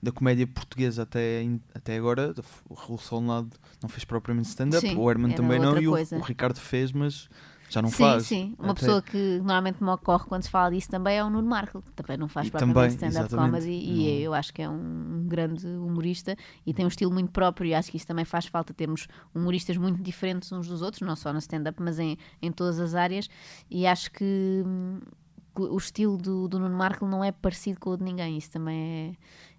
[0.00, 2.32] da comédia portuguesa até, até agora,
[2.68, 3.50] o Raul Solnado
[3.82, 7.28] não fez propriamente stand-up, o Herman também não, e o, o, Ricardo fez, mas
[7.68, 8.22] já não sim, faz.
[8.24, 8.82] Sim, uma Até...
[8.82, 11.92] pessoa que normalmente me ocorre quando se fala disso também é o Nuno Marco, que
[11.92, 16.36] também não faz e propriamente stand-up comedy e eu acho que é um grande humorista
[16.64, 19.76] e tem um estilo muito próprio e acho que isso também faz falta termos humoristas
[19.76, 23.28] muito diferentes uns dos outros, não só no stand-up, mas em, em todas as áreas
[23.68, 24.64] e acho que
[25.66, 28.50] hum, o estilo do, do Nuno Marco não é parecido com o de ninguém, isso
[28.50, 29.16] também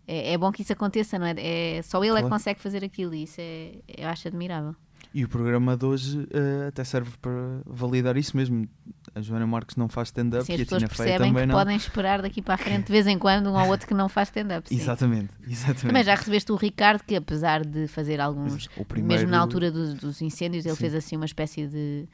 [0.07, 1.35] é, é, é bom que isso aconteça, não é?
[1.37, 2.25] é só ele claro.
[2.25, 4.75] é que consegue fazer aquilo e isso é, eu acho admirável.
[5.13, 7.31] E o programa de hoje uh, até serve para
[7.65, 8.67] validar isso mesmo.
[9.13, 11.53] A Joana Marques não faz stand-up e a Tina Fey também não.
[11.53, 14.07] podem esperar daqui para a frente de vez em quando um ou outro que não
[14.07, 14.73] faz stand-up.
[14.73, 15.87] Exatamente, exatamente.
[15.87, 19.07] Também já recebeste o Ricardo, que apesar de fazer alguns, primeiro...
[19.07, 20.79] mesmo na altura dos, dos incêndios, ele sim.
[20.79, 22.07] fez assim uma espécie de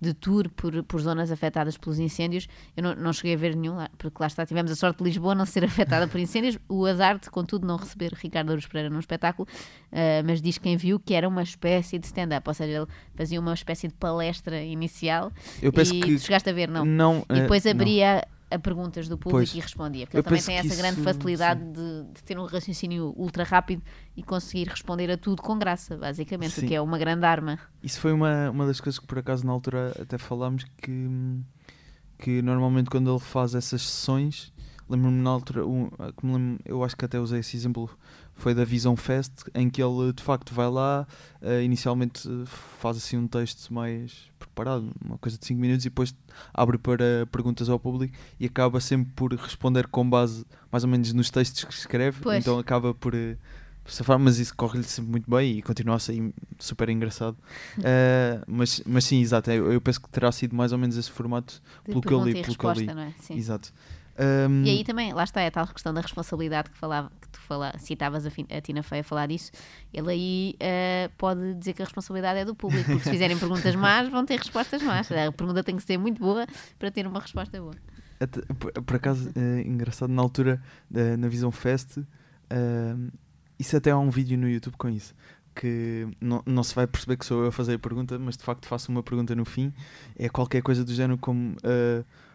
[0.00, 2.48] de tour por, por zonas afetadas pelos incêndios.
[2.76, 5.34] Eu não, não cheguei a ver nenhum, porque lá está, tivemos a sorte de Lisboa
[5.34, 9.00] não ser afetada por incêndios, o azar de, contudo, não receber Ricardo Aruz Pereira num
[9.00, 9.46] espetáculo,
[9.92, 13.38] uh, mas diz quem viu que era uma espécie de stand-up, ou seja, ele fazia
[13.38, 15.32] uma espécie de palestra inicial.
[15.60, 16.14] Eu penso e que.
[16.16, 16.84] Tu chegaste a ver, não?
[16.84, 17.26] Não.
[17.28, 18.16] E depois uh, abria.
[18.26, 20.06] Não a perguntas do público pois, e respondia.
[20.06, 23.82] Porque ele também tem essa isso, grande facilidade de, de, ter um raciocínio ultra rápido
[24.16, 26.64] e conseguir responder a tudo com graça, basicamente, sim.
[26.64, 27.58] o que é uma grande arma.
[27.82, 31.08] Isso foi uma, uma das coisas que por acaso na altura até falámos que,
[32.18, 34.52] que normalmente quando ele faz essas sessões,
[34.90, 35.88] lembro-me na altura, um,
[36.64, 37.88] eu acho que até usei esse exemplo
[38.34, 41.06] foi da Visão Fest, em que ele de facto vai lá,
[41.40, 42.28] uh, inicialmente
[42.78, 46.14] faz assim um texto mais preparado, uma coisa de 5 minutos, e depois
[46.52, 51.12] abre para perguntas ao público e acaba sempre por responder com base mais ou menos
[51.12, 52.40] nos textos que escreve, pois.
[52.40, 53.14] então acaba por.
[53.14, 53.36] Uh,
[54.20, 57.36] mas isso corre-lhe sempre muito bem e continua a ser super engraçado.
[57.78, 61.10] Uh, mas, mas sim, exato, eu, eu, penso que terá sido mais ou menos esse
[61.10, 62.42] formato de pelo que eu li.
[62.42, 62.88] Pelo que eu li.
[62.88, 63.12] É?
[63.20, 63.34] Sim.
[63.34, 63.72] Exato.
[64.20, 64.64] Um...
[64.64, 67.40] E aí também, lá está, é a tal questão da responsabilidade que, falava, que tu
[67.40, 69.50] fala, citavas a, a Tina Fey a falar disso.
[69.94, 73.74] Ele aí uh, pode dizer que a responsabilidade é do público, porque se fizerem perguntas
[73.74, 75.10] más, vão ter respostas más.
[75.10, 76.46] A pergunta tem que ser muito boa
[76.78, 77.74] para ter uma resposta boa.
[78.20, 83.12] Até, por, por, acaso, é engraçado, na altura, uh, na Visão Fest, uh,
[83.58, 85.14] isso até há um vídeo no YouTube com isso.
[85.54, 88.44] Que não, não se vai perceber que sou eu a fazer a pergunta, mas de
[88.44, 89.72] facto faço uma pergunta no fim.
[90.18, 91.56] É qualquer coisa do género como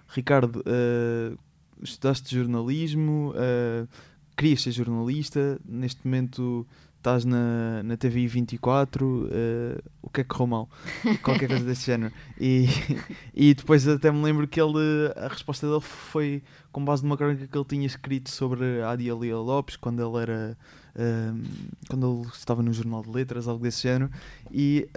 [0.09, 0.61] Ricardo,
[1.81, 3.87] estudaste jornalismo, uh,
[4.35, 6.67] querias ser jornalista, neste momento
[7.05, 9.29] estás na, na TVI 24, uh,
[10.01, 10.69] o que é que correu mal?
[11.21, 12.11] Qualquer coisa desse género.
[12.39, 12.65] E,
[13.33, 17.45] e depois até me lembro que ele, a resposta dele foi com base numa crónica
[17.47, 20.57] que ele tinha escrito sobre a Adia Lia Lopes, quando ele era.
[20.95, 21.43] Uh,
[21.87, 24.09] quando ele estava no Jornal de Letras, algo desse género.
[24.51, 24.89] E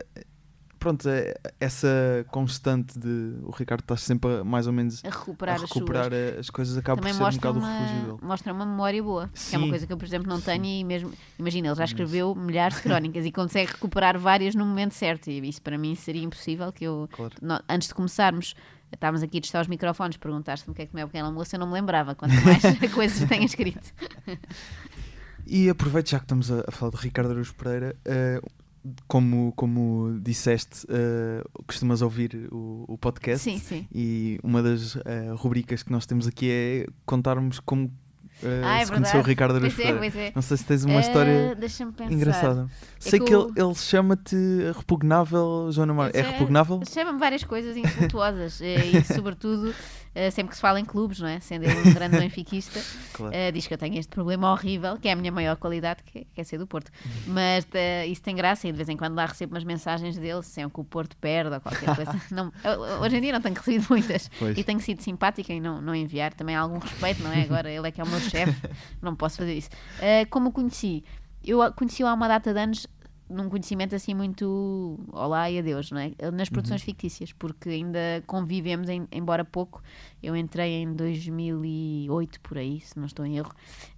[0.79, 5.57] pronto, é, essa constante de o Ricardo está sempre a, mais ou menos a recuperar,
[5.57, 8.19] a recuperar as, as coisas, acaba Também por ser um bocado uma, refúgio dele.
[8.23, 9.51] Mostra uma memória boa, Sim.
[9.51, 11.85] que é uma coisa que eu, por exemplo, não tenho e mesmo, imagina, ele já
[11.85, 15.95] escreveu milhares de crónicas e consegue recuperar várias no momento certo e isso para mim
[15.95, 17.35] seria impossível que eu, claro.
[17.41, 18.55] no, antes de começarmos
[18.93, 21.27] estávamos aqui a testar os microfones, perguntaste-me o que é que me é o pequeno
[21.27, 22.62] almoço, eu não me lembrava, quanto mais
[22.93, 23.93] coisas tenha escrito.
[25.47, 28.47] E aproveito já que estamos a, a falar de Ricardo Araújo Pereira, uh,
[29.07, 33.43] como, como disseste, uh, costumas ouvir o, o, podcast.
[33.43, 33.87] Sim, sim.
[33.93, 35.01] E uma das uh,
[35.37, 37.93] rubricas que nós temos aqui é contarmos como
[38.41, 40.33] Uh, ah, é se conheceu o Ricardo Araújo é, é.
[40.33, 41.59] Não sei se tens uma história
[42.09, 42.69] engraçada.
[42.71, 44.37] É sei que, que ele, ele chama-te
[44.77, 46.11] repugnável, Joana Mar.
[46.14, 46.81] É repugnável?
[46.88, 49.75] Chama-me várias coisas insultuosas e, sobretudo,
[50.18, 51.38] uh, sempre que se fala em clubes, não é?
[51.40, 52.81] Sendo ele um grande benfiquista,
[53.12, 53.35] claro.
[53.35, 56.26] uh, diz que eu tenho este problema horrível, que é a minha maior qualidade, que,
[56.35, 56.90] que é ser do Porto.
[57.04, 57.35] Uhum.
[57.35, 60.42] Mas uh, isso tem graça e de vez em quando lá recebo umas mensagens dele,
[60.42, 62.20] sem que o Porto perde ou qualquer coisa.
[62.31, 62.52] não,
[63.00, 64.59] hoje em dia não tenho recebido muitas pois.
[64.59, 66.35] e tenho sido simpática em não, não enviar.
[66.35, 67.42] Também há algum respeito, não é?
[67.42, 68.68] Agora ele é que é o meu chefe,
[69.00, 69.70] não posso fazer isso.
[70.31, 71.04] como o conheci?
[71.44, 72.87] Eu conheci-o há uma data de anos
[73.29, 76.12] num conhecimento assim muito olá e adeus, não é?
[76.33, 76.87] Nas produções uhum.
[76.87, 79.83] fictícias, porque ainda convivemos, em, embora pouco.
[80.23, 83.53] Eu entrei em 2008, por aí, se não estou em erro,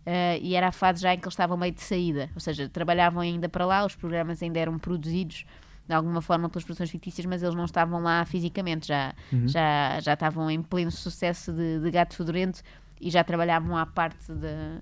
[0.07, 2.69] uh, e era a fase já em que eles estavam meio de saída, ou seja,
[2.69, 5.45] trabalhavam ainda para lá, os programas ainda eram produzidos
[5.87, 9.49] de alguma forma pelas produções fictícias, mas eles não estavam lá fisicamente, já, uhum.
[9.49, 12.62] já, já estavam em pleno sucesso de, de Gato Fedorento
[13.01, 14.81] e já trabalhavam à parte de.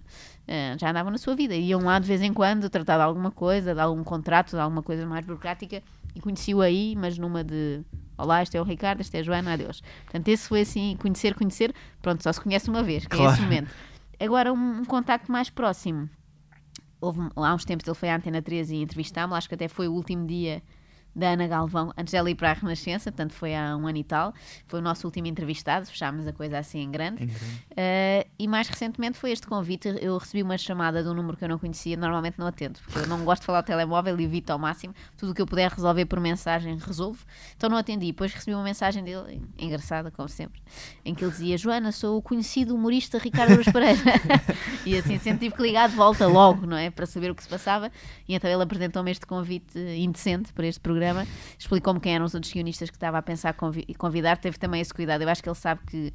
[0.48, 1.54] Eh, já andavam na sua vida.
[1.54, 4.82] Iam lá de vez em quando tratar de alguma coisa, de algum contrato, de alguma
[4.82, 5.82] coisa mais burocrática
[6.14, 7.82] e conheci-o aí, mas numa de.
[8.16, 9.80] Olá, este é o Ricardo, este é a Joana, adeus.
[10.04, 11.72] Portanto, esse foi assim, conhecer, conhecer.
[12.02, 13.42] Pronto, só se conhece uma vez, que é esse Claro.
[13.42, 13.70] momento.
[14.18, 16.08] Agora, um, um contacto mais próximo.
[17.00, 19.86] Houve, há uns tempos ele foi à Antena 13 e entrevistámos, acho que até foi
[19.86, 20.60] o último dia
[21.18, 24.04] da Ana Galvão, antes dela ir para a Renascença, portanto foi há um ano e
[24.04, 24.32] tal.
[24.66, 27.24] Foi o nosso último entrevistado, fechámos a coisa assim em grande.
[27.24, 29.88] Uh, e mais recentemente foi este convite.
[30.00, 33.00] Eu recebi uma chamada de um número que eu não conhecia, normalmente não atendo, porque
[33.00, 34.94] eu não gosto de falar ao telemóvel e evito ao máximo.
[35.16, 37.24] Tudo o que eu puder resolver por mensagem, resolvo.
[37.56, 38.06] Então não atendi.
[38.06, 40.62] Depois recebi uma mensagem dele, engraçada, como sempre,
[41.04, 43.98] em que ele dizia: Joana, sou o conhecido humorista Ricardo Aruz Pereira.
[44.86, 46.90] e assim sempre tive que ligar de volta logo, não é?
[46.90, 47.90] Para saber o que se passava.
[48.28, 51.07] E então ele apresentou-me este convite indecente para este programa,
[51.58, 54.36] explicou-me quem eram os outros guionistas que estava a pensar convi- convidar.
[54.38, 55.22] Teve também esse cuidado.
[55.22, 56.12] Eu acho que ele sabe que,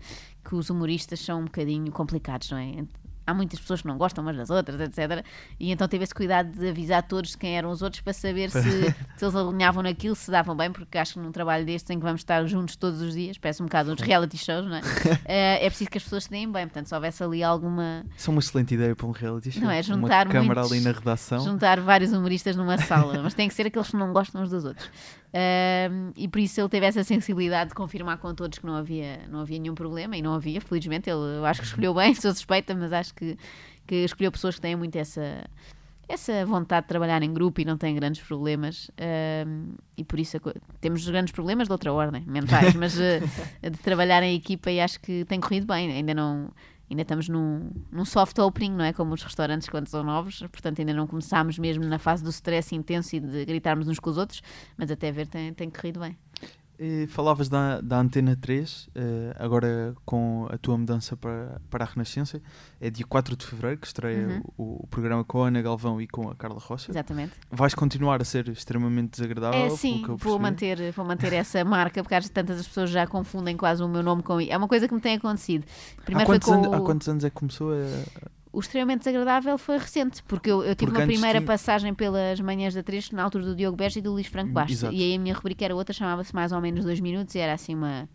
[0.48, 2.84] que os humoristas são um bocadinho complicados, não é?
[3.26, 5.26] Há muitas pessoas que não gostam umas das outras, etc.
[5.60, 8.60] E então teve esse cuidado de avisar todos quem eram os outros para saber se,
[9.18, 12.04] se eles alinhavam naquilo, se davam bem, porque acho que num trabalho destes em que
[12.04, 14.82] vamos estar juntos todos os dias, parece um bocado uns reality shows, não é?
[15.26, 18.06] Eh, é preciso que as pessoas se deem bem, portanto, se houvesse ali alguma.
[18.16, 19.64] Isso é uma excelente ideia para um reality show.
[19.64, 19.82] Não é?
[19.82, 21.40] Juntar Uma câmara muitos- ali na redação.
[21.40, 24.66] juntar vários humoristas numa sala, mas tem que ser aqueles que não gostam uns dos
[24.66, 24.90] outros.
[26.16, 29.40] E por isso ele teve essa sensibilidade de confirmar com todos que não havia, não
[29.40, 31.10] havia nenhum problema, e não havia, felizmente.
[31.10, 33.38] Ele, eu acho que escolheu bem, sou suspeita, mas acho que,
[33.88, 35.44] que escolheu pessoas que têm muito essa,
[36.08, 38.92] essa vontade de trabalhar em grupo e não têm grandes problemas.
[39.98, 40.40] e por isso
[40.80, 43.22] temos grandes problemas de outra ordem, mentais, mas eh,
[43.62, 45.92] de trabalhar em equipa e acho que tem corrido bem.
[45.92, 46.52] Ainda não.
[46.90, 48.94] Ainda estamos num, num soft opening, não é?
[48.94, 52.76] Como os restaurantes quando são novos, portanto ainda não começámos mesmo na fase do stress
[52.76, 54.42] intenso e de gritarmos uns com os outros,
[54.78, 56.18] mas até ver tem, tem corrido bem.
[56.86, 61.88] E falavas da, da Antena 3, eh, agora com a tua mudança para, para a
[61.88, 62.42] Renascença.
[62.82, 64.42] É dia 4 de fevereiro que estreia Uhum.
[64.58, 66.92] o, o programa com a Ana Galvão e com a Carla Rocha.
[66.92, 67.32] Exatamente.
[67.50, 69.66] Vais continuar a ser extremamente desagradável?
[69.68, 73.56] É sim, vou manter, vou manter essa marca, porque às tantas as pessoas já confundem
[73.56, 74.42] quase o meu nome com.
[74.42, 75.64] É uma coisa que me tem acontecido.
[76.00, 78.43] Há Primeiro foi quantos, com anos, o- há quantos anos é que começou a.
[78.54, 82.40] O extremamente desagradável foi recente, porque eu, eu tive Porque uma primeira tinha- passagem pelas
[82.40, 84.76] manhãs da 3 na altura do Diogo Beja e do Luís Franco Bastos.
[84.78, 84.94] exato.
[84.94, 87.54] E aí a minha rubrica era outra, chamava-se mais ou menos dois minutos e era
[87.54, 88.08] assim uma.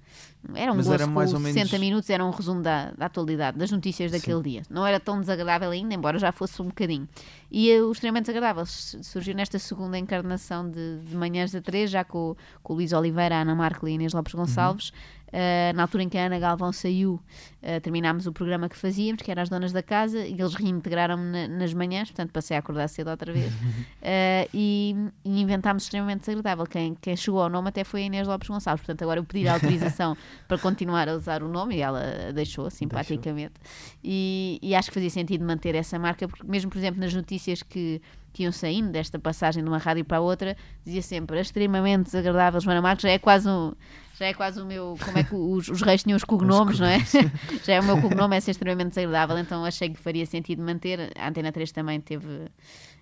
[0.55, 3.07] Era um Mas gozo era mais ou 60 menos- minutos, era um resumo da, da
[3.07, 4.63] atualidade, das notícias daquele dia.
[4.71, 7.09] Não era tão desagradável ainda, embora já fosse um bocadinho.
[7.51, 12.37] E o extremamente desagradável surgiu nesta segunda encarnação de, de manhãs da 3, já com,
[12.63, 14.93] com o Luís Oliveira, a Ana Marco e a Inês Lopes Gonçalves.
[15.29, 17.15] Uh, na altura em que a Ana Galvão saiu,
[17.63, 21.25] uh, terminámos o programa que fazíamos, que era as donas da casa, e eles reintegraram-me
[21.31, 23.53] na- nas manhãs, portanto passei a acordar cedo outra vez.
[23.53, 26.67] Uh, e, e inventámos extremamente desagradável.
[26.67, 28.81] Quem, quem chegou ao nome até foi a Inês Lopes Gonçalves.
[28.81, 30.17] Portanto, agora eu pedi a autorização
[30.49, 33.55] para continuar a usar o nome e ela deixou simpaticamente.
[34.03, 37.63] E, e acho que fazia sentido manter essa marca, porque mesmo, por exemplo, nas notícias
[37.63, 38.01] que,
[38.39, 42.61] que iam saindo desta passagem de uma rádio para a outra, dizia sempre extremamente desagradável.
[42.61, 43.73] Joana Marques já é quase um.
[44.17, 44.97] Já é quase o meu.
[45.05, 47.01] Como é que os, os reis tinham os cognomes, não é?
[47.67, 49.37] já é o meu cognome, é ser extremamente desagradável.
[49.39, 51.11] Então achei que faria sentido manter.
[51.19, 52.49] A Antena 3 também teve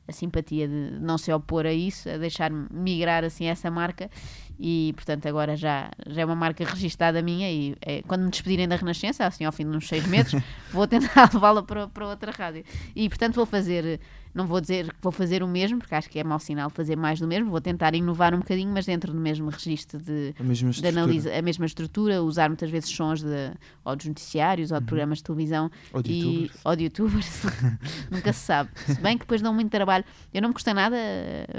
[0.09, 4.09] a simpatia de não se opor a isso, a deixar-me migrar assim essa marca
[4.59, 8.69] e portanto agora já, já é uma marca registada minha e é, quando me despedirem
[8.69, 10.41] da Renascença, assim ao fim de uns seis meses,
[10.73, 14.01] vou tentar levá-la para, para outra rádio e portanto vou fazer,
[14.37, 16.95] não vou dizer que vou fazer o mesmo, porque acho que é mau sinal fazer
[16.97, 20.43] mais do mesmo, vou tentar inovar um bocadinho, mas dentro do mesmo registro de, A
[20.43, 23.51] mesma de analisa, a mesma estrutura, usar muitas vezes sons de,
[23.85, 25.71] ou dos noticiários ou de programas de televisão Uhum.
[25.95, 26.61] Ou de e, youtubers.
[26.65, 27.43] ou de youtubers.
[28.11, 28.71] Nunca se sabe.
[28.87, 30.05] Se bem que depois dão muito trabalho.
[30.35, 30.97] Eu não me custa nada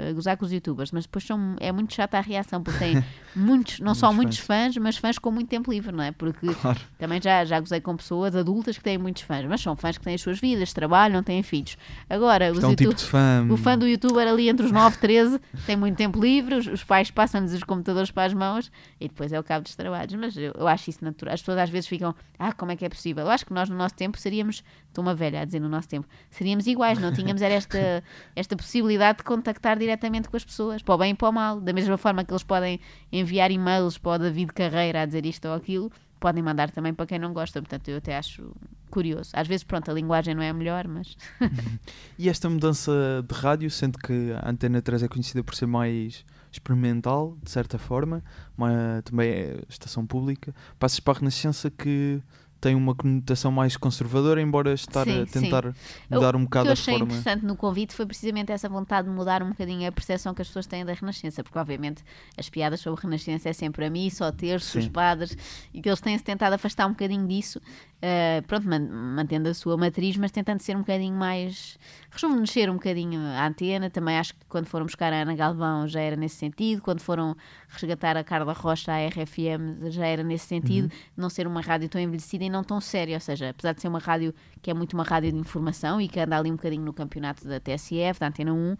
[0.08, 3.04] a gozar com os youtubers, mas depois são, é muito chata a reação, porque têm
[3.34, 6.12] muitos, não só Muitos muitos fãs, mas fãs com muito tempo livre, não é?
[6.12, 6.78] Porque Claro.
[6.98, 10.04] também já, já gozei com pessoas adultas que têm muitos fãs, mas são fãs que
[10.04, 11.76] têm as suas vidas, trabalham, têm filhos.
[12.08, 13.46] Agora, os é um tipo de fã.
[13.50, 16.66] O fã do youtuber ali entre os 9 e 13 tem muito tempo livre, os,
[16.66, 20.14] os pais passam-lhes os computadores para as mãos e depois é o cabo dos trabalhos.
[20.14, 21.34] Mas eu, eu acho isso natural.
[21.34, 23.24] As pessoas às vezes ficam, ah, como é que é possível?
[23.24, 25.88] Eu acho que nós no nosso tempo seríamos, estou uma velha a dizer no nosso
[25.88, 28.02] tempo, seríamos iguais, não tínhamos era esta,
[28.34, 31.60] esta possibilidade de contactar diretamente com as pessoas, para o bem e para o mal.
[31.60, 32.80] Da mesma forma que eles podem
[33.12, 37.06] enviar e-mails para o David Carreira a dizer isto ou aquilo, podem mandar também para
[37.06, 37.60] quem não gosta.
[37.60, 38.52] Portanto, eu até acho
[38.88, 39.30] curioso.
[39.32, 41.16] Às vezes, pronto, a linguagem não é a melhor, mas
[42.18, 42.92] E esta mudança
[43.26, 47.78] de rádio, sendo que a Antena 3 é conhecida por ser mais experimental, de certa
[47.78, 48.22] forma,
[48.56, 52.20] mas também é estação pública, passas para a Renascença que
[52.60, 55.42] tem uma conotação mais conservadora, embora estar Sim, a sim.
[55.42, 55.72] tentar
[56.10, 57.06] mudar um O que bocado eu a achei forma.
[57.06, 60.48] interessante no convite foi precisamente essa vontade de mudar um bocadinho a percepção que as
[60.48, 62.02] pessoas têm da Renascença, porque obviamente
[62.36, 64.78] as piadas sobre a Renascença é sempre a missa, ao terço, Sim.
[64.80, 65.36] os padres,
[65.72, 67.60] e que eles têm-se tentado afastar um bocadinho disso.
[67.98, 71.76] Uh, pronto, man, mantendo a sua matriz, mas tentando ser um bocadinho mais.
[72.12, 73.90] rejuvenescer um bocadinho a antena.
[73.90, 77.36] Também acho que quando foram buscar a Ana Galvão já era nesse sentido, quando foram
[77.68, 81.00] resgatar a Carla Rocha à RFM já era nesse sentido, uhum.
[81.16, 83.16] não ser uma rádio tão envelhecida e não tão séria.
[83.16, 84.32] Ou seja, apesar de ser uma rádio
[84.62, 87.48] que é muito uma rádio de informação e que anda ali um bocadinho no campeonato
[87.48, 88.76] da TSF, da Antena 1, uh,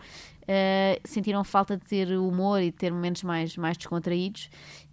[1.04, 4.48] sentiram falta de ter humor e de ter momentos mais, mais descontraídos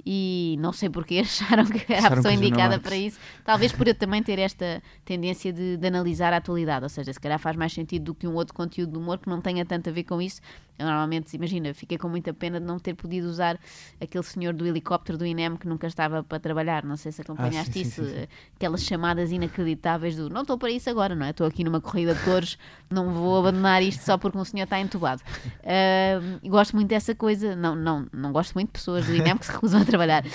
[0.05, 3.19] e não sei porque acharam que era acharam a pessoa indicada para isso.
[3.43, 7.19] Talvez por eu também ter esta tendência de, de, analisar a atualidade, ou seja, se
[7.19, 9.89] calhar faz mais sentido do que um outro conteúdo de humor que não tenha tanto
[9.89, 10.41] a ver com isso.
[10.77, 13.57] Eu normalmente, imagina, fiquei com muita pena de não ter podido usar
[13.99, 16.83] aquele senhor do helicóptero do INEM que nunca estava para trabalhar.
[16.83, 20.57] Não sei se acompanhaste ah, sim, isso, sim, sim, aquelas chamadas inacreditáveis do não estou
[20.57, 21.29] para isso agora, não é?
[21.29, 22.57] Estou aqui numa corrida de touros,
[22.89, 25.21] não vou abandonar isto só porque um senhor está entubado.
[25.65, 29.45] Uh, gosto muito dessa coisa, não, não, não gosto muito de pessoas do INEM que
[29.47, 30.29] se recusam a trabalhar, uh,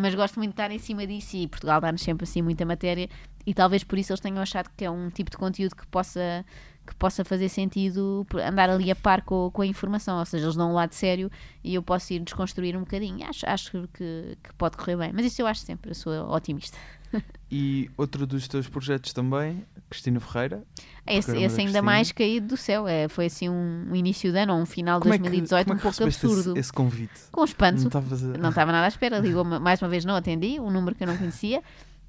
[0.00, 3.08] mas gosto muito de estar em cima disso e Portugal dá-nos sempre assim muita matéria
[3.46, 6.44] e talvez por isso eles tenham achado que é um tipo de conteúdo que possa
[6.90, 10.56] que possa fazer sentido andar ali a par com, com a informação, ou seja, eles
[10.56, 11.30] dão um lado sério
[11.62, 13.24] e eu posso ir desconstruir um bocadinho.
[13.26, 16.76] Acho, acho que, que pode correr bem, mas isso eu acho sempre, eu sou otimista.
[17.52, 20.62] E outro dos teus projetos também, Cristina Ferreira.
[21.04, 22.86] Esse, esse ainda mais caído do céu.
[22.86, 25.74] É, foi assim um, um início de ano, um final de 2018 é que, é
[25.74, 26.52] um pouco absurdo.
[26.52, 27.20] Esse, esse, convite?
[27.32, 27.90] Com espanto.
[28.38, 29.18] Não estava nada à espera.
[29.18, 31.60] Ligou mais uma vez, não atendi, um número que eu não conhecia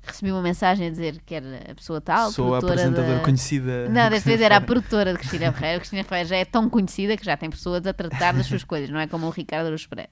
[0.04, 2.32] recebi uma mensagem a dizer que era a pessoa tal.
[2.32, 3.24] Sou a apresentadora da...
[3.24, 3.89] conhecida.
[3.89, 5.80] Não, desta vez era a produtora de Cristina Ferreira.
[5.80, 8.89] Cristina Ferreira já é tão conhecida que já tem pessoas a tratar das suas coisas,
[8.89, 10.10] não é como o Ricardo Aruz Pereira.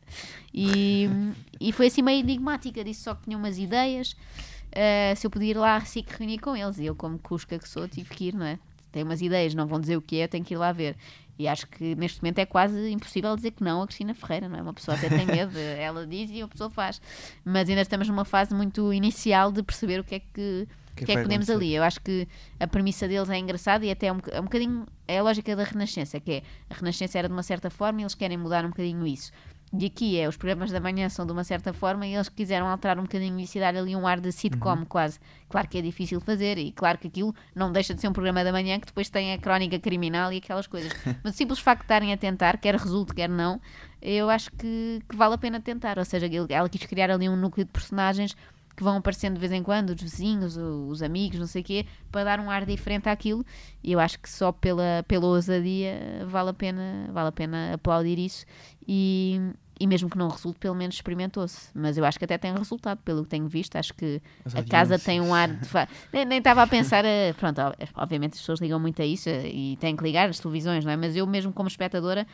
[0.54, 1.10] E,
[1.60, 2.84] e foi assim meio enigmática.
[2.84, 4.16] Disse só que tinha umas ideias.
[4.70, 6.78] Uh, se eu podia ir lá assim que reunir com eles.
[6.78, 8.60] E eu, como cusca que sou, tive que ir, não é?
[8.92, 10.96] Tem umas ideias, não vão dizer o que é, tenho que ir lá ver.
[11.40, 14.60] E acho que neste momento é quase impossível dizer que não a Cristina Ferreira, não
[14.60, 14.62] é?
[14.62, 17.02] Uma pessoa até tem medo, ela diz e a pessoa faz.
[17.46, 20.68] Mas ainda estamos numa fase muito inicial de perceber o que é que,
[20.98, 21.74] que, que é que podemos ali.
[21.74, 22.28] Eu acho que
[22.60, 24.86] a premissa deles é engraçada e até é um, é um bocadinho.
[25.08, 28.04] É a lógica da Renascença, que é a Renascença era de uma certa forma e
[28.04, 29.32] eles querem mudar um bocadinho isso.
[29.78, 32.68] E aqui é, os programas da manhã são de uma certa forma e eles quiseram
[32.68, 34.86] alterar um bocadinho isso e dar ali um ar de sitcom uhum.
[34.86, 35.20] quase.
[35.48, 38.44] Claro que é difícil fazer e claro que aquilo não deixa de ser um programa
[38.44, 40.92] da manhã que depois tem a crónica criminal e aquelas coisas.
[41.24, 43.62] Mas o simples facto de estarem a tentar, quer resulte, quer não,
[44.02, 46.00] eu acho que, que vale a pena tentar.
[46.00, 48.36] Ou seja, ela quis criar ali um núcleo de personagens
[48.80, 51.86] que vão aparecendo de vez em quando, os vizinhos, os amigos, não sei o quê,
[52.10, 53.46] para dar um ar diferente àquilo.
[53.84, 58.18] E eu acho que só pela, pela ousadia vale a pena, vale a pena aplaudir
[58.18, 58.46] isso.
[58.88, 61.72] E, e mesmo que não resulte, pelo menos experimentou-se.
[61.76, 63.76] Mas eu acho que até tem resultado, pelo que tenho visto.
[63.76, 64.22] Acho que
[64.56, 65.68] a casa tem um ar de.
[66.14, 67.04] nem, nem estava a pensar.
[67.04, 67.34] A...
[67.38, 67.60] Pronto,
[67.96, 70.96] obviamente as pessoas ligam muito a isso e têm que ligar as televisões, não é?
[70.96, 72.26] Mas eu, mesmo como espectadora,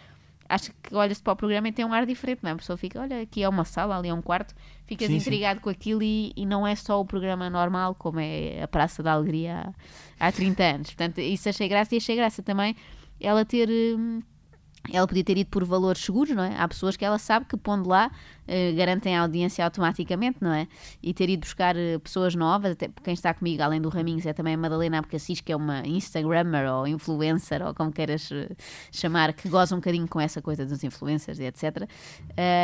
[0.48, 2.54] acho que olha-se para o programa e tem um ar diferente, não é?
[2.54, 4.54] A pessoa fica, olha, aqui é uma sala, ali é um quarto,
[4.86, 5.64] ficas sim, intrigado sim.
[5.64, 9.14] com aquilo e, e, não é só o programa normal, como é a Praça da
[9.14, 9.74] Alegria
[10.20, 10.88] há, há 30 anos.
[10.88, 12.76] Portanto, isso achei graça e achei graça também
[13.20, 13.70] ela ter.
[13.70, 14.22] Hum,
[14.94, 16.56] ela podia ter ido por valores seguros, não é?
[16.58, 18.12] Há pessoas que ela sabe que pondo lá
[18.76, 20.68] garantem a audiência automaticamente, não é?
[21.02, 24.34] E ter ido buscar uh, pessoas novas, até quem está comigo, além do Raminhos, é
[24.34, 28.56] também a Madalena Abcacis, que é uma Instagrammer ou influencer, ou como queiras uh,
[28.92, 31.90] chamar, que goza um bocadinho com essa coisa dos influencers e etc.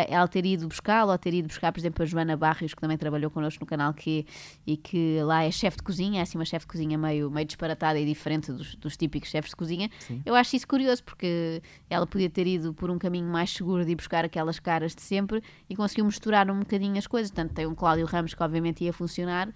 [0.08, 2.98] ela ter ido buscá-lo, ou ter ido buscar, por exemplo, a Joana Barrios, que também
[2.98, 4.26] trabalhou connosco no canal Q
[4.66, 7.46] e que lá é chefe de cozinha, é assim uma chefe de cozinha meio, meio
[7.46, 9.90] disparatada e diferente dos, dos típicos chefes de cozinha.
[10.00, 10.22] Sim.
[10.26, 13.92] Eu acho isso curioso, porque ela podia ter ido por um caminho mais seguro de
[13.92, 15.42] ir buscar aquelas caras de sempre
[15.72, 17.32] e conseguiu misturar um bocadinho as coisas.
[17.32, 19.54] Tanto tem um Cláudio Ramos que obviamente ia funcionar, uh,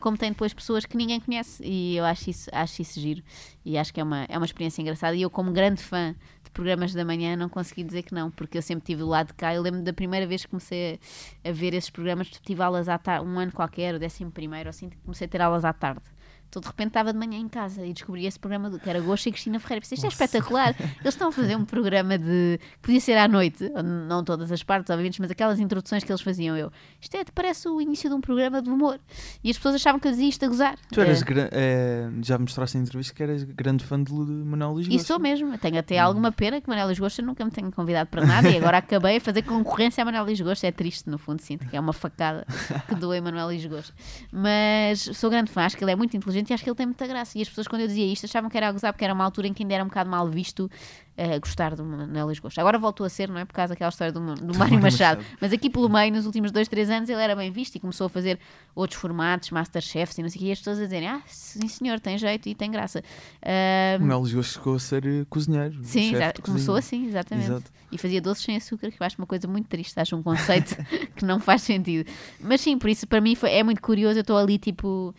[0.00, 3.22] como tem depois pessoas que ninguém conhece e eu acho isso, acho isso giro
[3.64, 6.50] e acho que é uma, é uma experiência engraçada e eu como grande fã de
[6.50, 9.34] programas da manhã não consegui dizer que não, porque eu sempre tive do lado de
[9.34, 9.54] cá.
[9.54, 10.98] Eu lembro da primeira vez que comecei
[11.44, 14.68] a, a ver esses programas, tive aulas à tarde, um ano qualquer, o décimo primeiro,
[14.68, 16.02] assim, comecei a ter aulas à tarde.
[16.48, 19.00] Então, de repente, estava de manhã em casa e descobri esse programa do, que era
[19.00, 19.82] Gosto e Cristina Ferreira.
[19.82, 20.74] Pensei, isto é espetacular.
[21.00, 22.58] Eles estão a fazer um programa de.
[22.80, 23.70] podia ser à noite,
[24.08, 26.56] não todas as partes, obviamente, mas aquelas introduções que eles faziam.
[26.56, 28.98] Eu, isto é, parece o início de um programa de humor.
[29.44, 30.78] E as pessoas achavam que eu dizia isto a gozar.
[30.90, 31.22] Tu eras.
[31.52, 31.68] É...
[31.88, 35.02] É, já mostraste em entrevista que eras grande fã de Manuel Lisgosta.
[35.02, 35.56] E sou mesmo.
[35.58, 36.06] Tenho até hum.
[36.06, 39.20] alguma pena que Manuel Lisgosta nunca me tenha convidado para nada e agora acabei a
[39.20, 40.66] fazer concorrência a Manuel Lisgosta.
[40.66, 42.46] É triste, no fundo, sinto que é uma facada
[42.88, 43.92] que doei Manuel Lisgosta.
[44.32, 46.86] Mas sou grande fã, acho que ele é muito inteligente e acho que ele tem
[46.86, 47.38] muita graça.
[47.38, 49.24] E as pessoas, quando eu dizia isto, achavam que era a gozar, porque era uma
[49.24, 50.70] altura em que ainda era um bocado mal visto
[51.18, 52.60] uh, gostar do Manuel Lisgosta.
[52.60, 53.44] Agora voltou a ser, não é?
[53.44, 55.18] Por causa daquela história do, do Mário Machado.
[55.18, 55.24] Machado.
[55.40, 58.06] Mas aqui pelo meio, nos últimos dois, três anos, ele era bem visto e começou
[58.06, 58.38] a fazer
[58.74, 60.48] outros formatos, Masterchefs e não sei o que.
[60.48, 63.02] E as pessoas a dizerem, ah, sim senhor, tem jeito e tem graça.
[63.42, 65.78] Uh, Manuel Lisgosta chegou a ser eh, cozinheiro.
[65.82, 66.12] Sim,
[66.42, 67.50] começou assim, exatamente.
[67.50, 67.72] Exato.
[67.90, 69.98] E fazia doces sem açúcar, que eu acho uma coisa muito triste.
[69.98, 70.76] Acho um conceito
[71.16, 72.08] que não faz sentido.
[72.38, 74.18] Mas sim, por isso, para mim, foi, é muito curioso.
[74.18, 75.14] Eu estou ali, tipo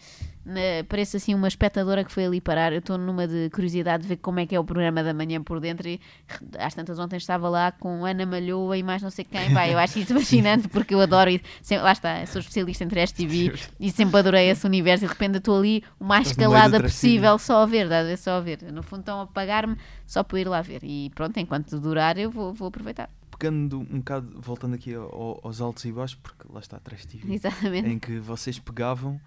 [0.46, 2.72] na- pareço assim uma espectadora que foi ali parar.
[2.74, 5.42] Eu estou numa de curiosidade de ver como é que é o programa da manhã
[5.44, 5.88] por dentro.
[5.88, 6.00] E
[6.58, 9.54] às tantas ontem estava lá com Ana Malhoa e mais não sei quem.
[9.54, 11.30] Vai, eu acho isso fascinante porque eu adoro.
[11.30, 15.06] E sempre, lá está, sou especialista em Trash TV e sempre adorei esse universo.
[15.06, 18.18] E de repente estou ali o mais Trash possível, só a ver, estás a ver?
[18.18, 18.62] Só a ver.
[18.72, 19.76] No fundo estão a pagar-me
[20.06, 20.84] só para ir lá ver.
[20.84, 23.10] E pronto, enquanto durar, eu vou, vou aproveitar.
[23.38, 27.06] Pegando um bocado, voltando aqui ao- aos altos e baixos, porque lá está a Trash
[27.06, 27.88] TV, Exatamente.
[27.90, 29.20] em que vocês pegavam,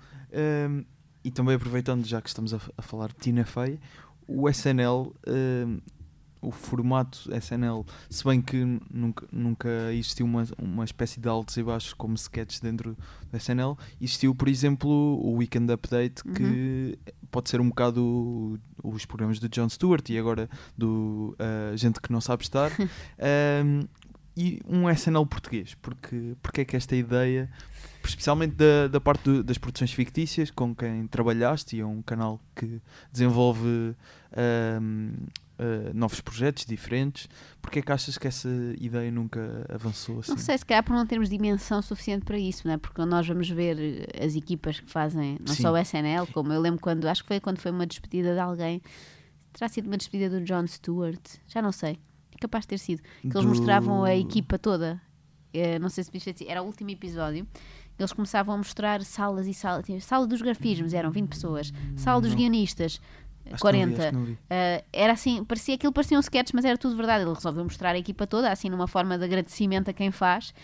[0.69, 0.85] hum,
[1.25, 3.79] e também aproveitando, já que estamos a, a falar de Tina Fey,
[4.27, 5.81] o SNL, hum,
[6.41, 11.63] o formato SNL, se bem que nunca, nunca existiu uma, uma espécie de altos e
[11.63, 12.97] baixos como sketches dentro
[13.31, 16.99] do SNL, existiu, por exemplo, o Weekend Update, que
[17.31, 22.13] pode ser um bocado os programas do Jon Stewart e agora do ah, Gente que
[22.13, 22.71] Não Sabe Estar.
[23.65, 23.87] Hum,
[24.37, 27.51] e um SNL português, porque, porque é que esta ideia,
[28.09, 32.41] especialmente da, da parte do- das produções fictícias, com quem trabalhaste, e é um canal
[32.55, 32.81] que
[33.13, 33.95] desenvolve
[34.37, 35.13] ahm,
[35.59, 37.29] ah, novos projetos diferentes,
[37.61, 38.49] porque é que achas que essa
[38.81, 40.33] ideia nunca avançou assim?
[40.33, 42.79] Não sei, se calhar por não termos dimensão suficiente para isso, não é?
[42.79, 45.63] Porque nós vamos ver eh, as equipas que fazem, não Sim.
[45.63, 48.41] só o SNL, como eu lembro quando, acho que foi quando foi uma despedida de
[48.41, 48.83] alguém,
[49.53, 51.99] terá sido uma despedida do Jon Stewart, já não sei,
[52.35, 55.01] é capaz de ter sido, que eles Do- mostravam a equipa toda,
[55.55, 56.11] Eh, não sei se
[56.49, 57.47] era o último episódio,
[58.03, 62.35] eles começavam a mostrar salas e salas, sala dos grafismos, eram 20 pessoas, sala dos
[62.35, 63.01] guionistas,
[63.51, 64.01] Acho que não vi, 40.
[64.03, 64.33] acho que não vi.
[64.33, 67.25] Uh, era assim, parecia aquilo parecia um sketch, mas era tudo verdade.
[67.25, 70.55] Ele resolveu mostrar a equipa toda, assim, numa forma de agradecimento a quem faz.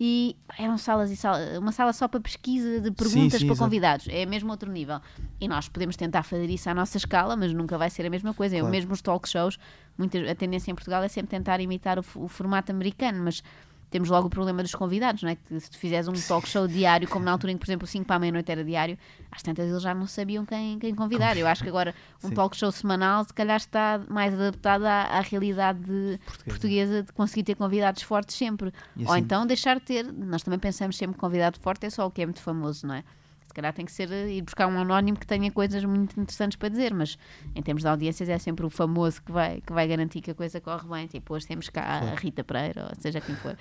[0.00, 3.58] E eram salas e salas, uma sala só para pesquisa de perguntas sim, para exato.
[3.58, 4.08] convidados.
[4.08, 4.98] É mesmo outro nível.
[5.40, 8.32] E nós podemos tentar fazer isso à nossa escala, mas nunca vai ser a mesma
[8.34, 8.56] coisa.
[8.56, 8.72] Eu Claro.
[8.72, 9.58] mesmo os talk shows,
[9.96, 13.44] muitas, a tendência em Portugal é sempre tentar imitar o, o formato americano, mas
[13.92, 15.36] temos logo o problema dos convidados, não é?
[15.36, 17.84] Que se tu fizeres um talk show diário, como na altura em que, por exemplo,
[17.84, 18.98] o 5 para a meia-noite era diário,
[19.30, 21.36] às tantas eles já não sabiam quem, quem convidar.
[21.36, 22.34] Eu acho que agora um Sim.
[22.34, 26.44] talk show semanal se calhar está mais adaptado à, à realidade de- Portuguesa.
[26.46, 28.72] portuguesa de conseguir ter convidados fortes sempre.
[28.96, 30.12] E Ou assim- então deixar de ter.
[30.12, 32.94] Nós também pensamos sempre que convidado forte é só o que é muito famoso, não
[32.94, 33.04] é?
[33.52, 36.56] Se calhar tem que ser eh, ir buscar um anónimo que tenha coisas muito interessantes
[36.56, 37.18] para dizer, mas
[37.54, 40.34] em termos de audiências é sempre o famoso que vai, que vai garantir que a
[40.34, 41.06] coisa corre bem.
[41.06, 43.54] Tipo, hoje temos cá a Rita Pereira, ou seja quem for.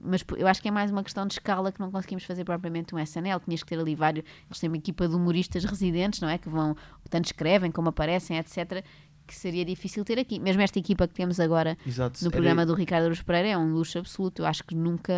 [0.00, 2.94] Mas eu acho que é mais uma questão de escala que não conseguimos fazer propriamente
[2.94, 3.40] um SNL.
[3.40, 4.24] Tinhas que ter ali vários.
[4.48, 6.38] Eles têm uma equipa de humoristas residentes, não é?
[6.38, 6.76] Que vão,
[7.10, 8.84] tanto escrevem como aparecem, etc.
[9.26, 10.38] Que seria difícil ter aqui.
[10.38, 12.20] Mesmo esta equipa que temos agora Exato.
[12.22, 14.42] no Era- programa do Ricardo Aruz Pereira é um luxo absoluto.
[14.42, 15.12] Eu acho que nunca,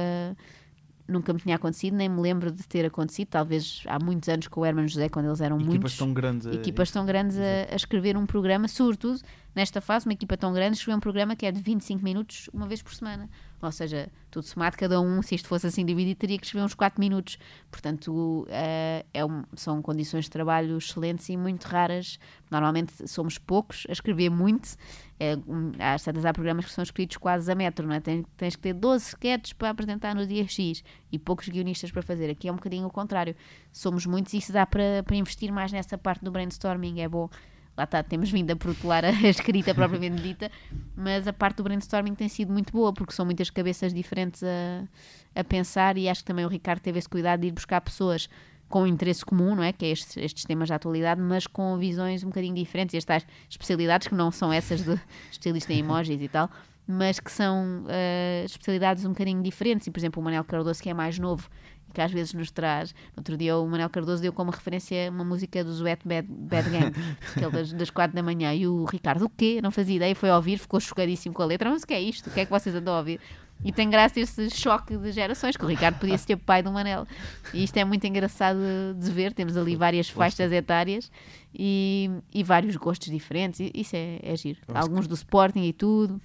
[1.11, 3.29] nunca me tinha acontecido, nem me lembro de ter acontecido.
[3.29, 5.97] Talvez há muitos anos com o Herman José, quando eles eram equipas muitos.
[5.99, 6.47] tão grandes.
[6.47, 9.21] a- Equipas tão grandes a, a escrever um programa, sobretudo
[9.55, 12.67] nesta fase, uma equipa tão grande, escrever um programa que é de 25 minutos uma
[12.67, 13.29] vez por semana.
[13.63, 16.73] Ou seja, tudo somado, cada um, se isto fosse assim dividido, teria que escrever uns
[16.75, 17.37] 4 minutos.
[17.71, 22.19] Portanto, eh, é um- são condições de trabalho excelentes e muito raras.
[22.51, 24.77] Normalmente somos poucos a escrever muito.
[25.19, 28.01] É, um, há programas que são escritos quase a metro, não é?
[28.01, 30.83] Tens, tens que ter 12 sketches para apresentar no dia X
[31.13, 32.31] e poucos guionistas para fazer.
[32.31, 33.37] Aqui é um bocadinho o contrário.
[33.71, 37.01] Somos muitos e isso dá para, para investir mais nessa parte do brainstorming.
[37.01, 37.29] É bom.
[37.77, 40.51] Lá está, temos vindo a protelar a escrita propriamente dita,
[40.97, 44.87] mas a parte do brainstorming tem sido muito boa, porque são muitas cabeças diferentes a,
[45.35, 48.29] a pensar e acho que também o Ricardo teve esse cuidado de ir buscar pessoas
[48.69, 49.73] com interesse comum, não é?
[49.73, 53.27] Que é estes, estes temas da atualidade, mas com visões um bocadinho diferentes, e estas
[53.51, 54.99] especialidades que não são essas de
[55.31, 56.49] especialista em emojis e tal,
[56.87, 59.87] mas que são eh, especialidades um bocadinho diferentes.
[59.89, 61.49] E, por exemplo, o Manel Cardoso, que é mais novo
[61.93, 62.95] que às vezes nos traz.
[63.17, 66.71] No outro dia, o Manel Cardoso deu como referência uma música do Zuet Bad, Bad
[66.71, 66.93] Gang,
[67.37, 68.55] aquele das, das quatro da manhã.
[68.55, 69.61] E o Ricardo, o quê?
[69.63, 71.71] Não fazia ideia, foi ouvir, ficou chocadíssimo com a letra.
[71.71, 72.29] Mas o que é isto?
[72.29, 73.21] O que é que vocês andam a ouvir?
[73.63, 77.07] E tem graça esse choque de gerações, que o Ricardo podia ser pai do Manel.
[77.53, 78.59] E isto é muito engraçado
[78.99, 79.35] de ver.
[79.35, 81.11] Temos ali várias faixas etárias
[81.55, 83.71] e, e vários gostos diferentes.
[83.75, 84.61] Isso é, é giro.
[84.73, 86.21] Alguns do Sporting e tudo.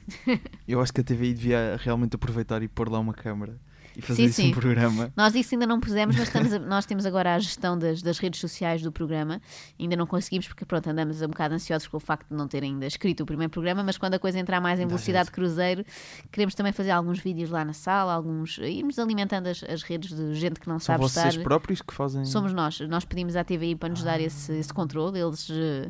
[0.66, 3.60] Eu acho que a TVI devia realmente aproveitar e pôr lá uma câmara
[3.98, 4.48] e fazer Sim, isso sim.
[4.50, 5.12] um programa.
[5.16, 8.18] Nós isso ainda não pusemos, mas estamos a- nós temos agora a gestão das, das
[8.20, 9.42] redes sociais do programa.
[9.80, 12.64] Ainda não conseguimos, porque pronto, andamos um bocado ansiosos com o facto de não ter
[12.64, 15.86] ainda escrito o primeiro programa, mas quando a coisa entrar mais em velocidade cruzeiro,
[16.32, 20.34] queremos também fazer alguns vídeos lá na sala, alguns irmos alimentando as, as redes de
[20.36, 21.44] gente que não São sabe vocês estar.
[21.44, 22.26] próprios que fazem.
[22.26, 25.90] Somos nós, nós pedimos à TVI para nos dar esse, esse controle, eles eh,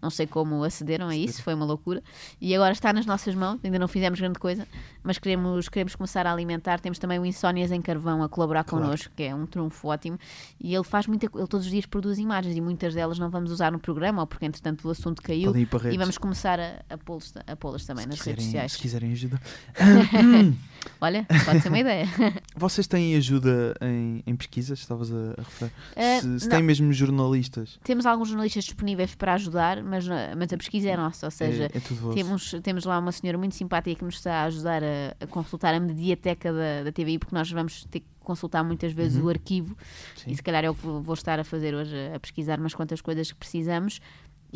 [0.00, 2.02] não sei como acederam a isso, foi uma loucura.
[2.40, 4.66] E agora está nas nossas mãos, ainda não fizemos grande coisa,
[5.02, 6.80] mas queremos, queremos começar a alimentar.
[6.80, 8.84] Temos também o Sónias em Carvão a colaborar Claro.
[8.86, 10.18] connosco, que é um trunfo ótimo,
[10.60, 13.52] e ele faz muita ele todos os dias produz imagens e muitas delas não vamos
[13.52, 15.52] usar no programa, ou porque entretanto o assunto caiu.
[15.56, 18.72] E vamos começar a, a pô-las também se nas quiserem, redes sociais.
[18.72, 19.40] Se quiserem ajuda.
[21.00, 22.06] Olha, pode ser uma ideia.
[22.56, 24.78] Vocês têm ajuda em, em pesquisas?
[24.78, 25.72] Estavas a, a referir?
[25.96, 27.78] Eh, se se têm mesmo jornalistas?
[27.82, 31.64] Temos alguns jornalistas disponíveis para ajudar, mas, não- mas a pesquisa é nossa, ou seja,
[31.64, 32.14] é, é.
[32.14, 35.74] Temos, temos lá uma senhora muito simpática que nos está a ajudar a, a consultar
[35.74, 39.70] a mediateca da, da TVI, porque nós vamos ter que consultar muitas vezes o arquivo
[39.70, 39.76] Uhum.
[40.16, 40.30] Sim.
[40.32, 43.00] e se calhar é o que vou estar a fazer hoje, a pesquisar umas quantas
[43.00, 44.00] coisas que precisamos.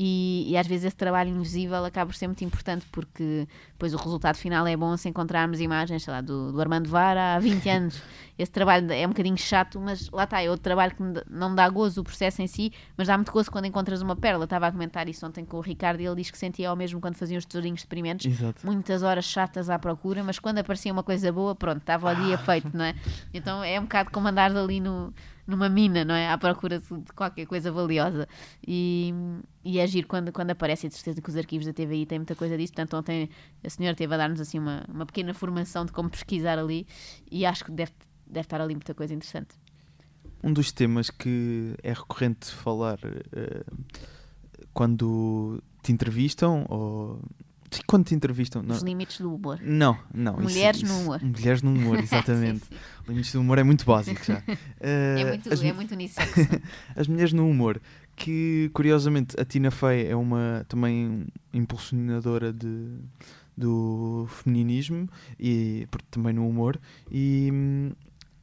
[0.03, 3.99] E, e às vezes esse trabalho invisível acaba por ser muito importante porque depois o
[3.99, 7.69] resultado final é bom se encontrarmos imagens, sei lá, do, do Armando Vara há 20
[7.69, 8.03] anos.
[8.39, 11.57] Esse trabalho é um bocadinho chato, mas lá está, é outro trabalho que não me
[11.57, 14.45] dá gozo o processo em si, mas dá muito gozo quando encontras uma pérola.
[14.45, 16.99] Estava a comentar isso ontem com o Ricardo e ele diz que sentia o mesmo
[16.99, 18.65] quando faziam os tesourinhos deprimentes Exato.
[18.65, 22.39] muitas horas chatas à procura, mas quando aparecia uma coisa boa, pronto, estava o dia
[22.41, 22.95] feito, não é?
[23.35, 25.13] Então é um bocado como andares ali no,
[25.51, 26.31] numa mina, não é?
[26.31, 28.27] À procura de, qualquer coisa valiosa.
[28.67, 29.13] E,
[29.65, 32.35] e é giro quando, quando aparece, de certeza que os arquivos da TVI têm muita
[32.35, 32.73] coisa disso.
[32.73, 33.29] Portanto, ontem
[33.63, 36.87] a senhora teve a dar-nos assim uma, uma pequena formação de como pesquisar ali
[37.31, 37.93] e acho que deve,
[38.27, 39.55] deve estar ali muita coisa interessante.
[40.43, 43.65] Um dos temas que é recorrente falar eh,
[44.73, 47.21] quando te entrevistam ou
[47.87, 48.75] quando te entrevistam, não.
[48.75, 49.61] Os limites do humor.
[49.63, 50.35] Não, não.
[50.35, 51.23] isso- Mulheres no isso- humor.
[51.23, 52.63] Mulheres no humor, exatamente.
[53.09, 54.43] Limites do humor é muito básico já.
[54.81, 56.33] É Eh, muito, as, é muito unissex.
[56.97, 57.81] as mulheres no humor,
[58.17, 62.89] que curiosamente a Tina Fey é uma também impulsionadora de,
[63.57, 65.09] do feminismo
[65.39, 66.79] e também no humor
[67.11, 67.93] e hum,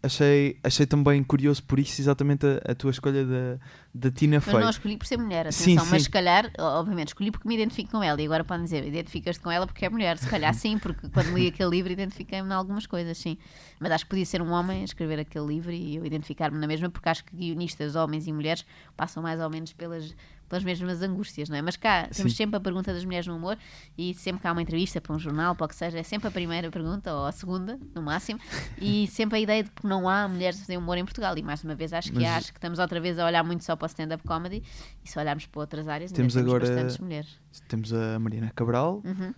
[0.02, 3.58] achei, achei também curioso por isso exatamente a, a tua escolha da,
[3.94, 4.60] da Tina Mas Fey.
[4.60, 5.86] não escolhi por ser mulher, Sim, atenção.
[5.92, 6.06] mas sim.
[6.06, 8.22] se calhar, obviamente, escolhi porque me identifico com ela.
[8.22, 10.18] E agora podem dizer, identificas-te com ela porque é mulher.
[10.18, 13.38] Se calhar sim, porque quando li aquele livro identifiquei-me em algumas coisas, sim.
[13.80, 16.68] Mas acho que podia ser um homem a escrever aquele livro e eu identificar-me na
[16.68, 20.16] mesma, porque acho que guionistas, homens e mulheres, passam mais ou menos pelas,
[20.48, 21.62] pelas mesmas angústias, não é?
[21.62, 22.38] Mas cá temos Sim.
[22.38, 23.58] sempre a pergunta das mulheres no humor
[23.98, 26.28] e sempre que há uma entrevista para um jornal, para o que seja, é sempre
[26.28, 28.40] a primeira pergunta ou a segunda, no máximo,
[28.80, 31.38] e sempre a ideia de que não há mulheres a fazer humor em Portugal.
[31.38, 33.64] E mais uma vez acho que Mas- acho que estamos outra vez a olhar muito
[33.64, 34.64] só para o stand-up comedy
[35.04, 37.40] e se olharmos para outras áreas, Temos temos, agora- bastantes mulheres.
[37.68, 39.34] Temos a Mariana Cabral, Uhum.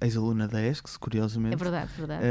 [0.00, 1.54] A ex-aluna da ESCS, curiosamente.
[1.54, 2.22] É verdade, verdade.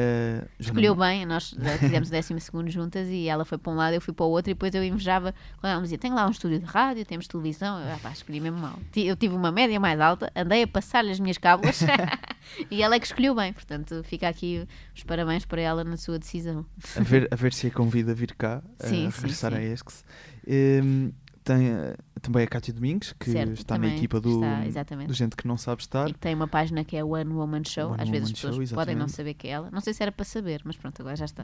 [0.60, 3.76] Já Escolheu não- bem, nós fizemos o décimo segundo juntas e ela foi para um
[3.76, 6.16] lado, eu fui para o outro e depois eu invejava quando ela me dizia, tenho
[6.16, 8.80] lá um estúdio de rádio, temos televisão, eu, ah, escolhi mesmo mal.
[8.96, 11.80] Eu tive uma média mais alta, andei a passar-lhe as minhas cábulas
[12.72, 16.18] e ela é que escolheu bem, portanto fica aqui os parabéns para ela na sua
[16.18, 16.66] decisão.
[16.96, 19.58] a ver, a ver se a convida a vir cá, Sim, a sim, regressar sim.
[19.58, 20.06] à ESCS.
[20.48, 21.12] Hum,
[21.44, 25.36] tem eh, também a Cátia Domingos, que Certo, está na equipa do, está, do Gente
[25.36, 26.10] que Não Sabe Estar.
[26.10, 28.42] E que tem uma página que é One Woman Show, One às vezes Woman as
[28.42, 29.70] pessoas Show, podem não saber que é ela.
[29.72, 31.44] Não sei se era para saber, mas pronto, agora já está.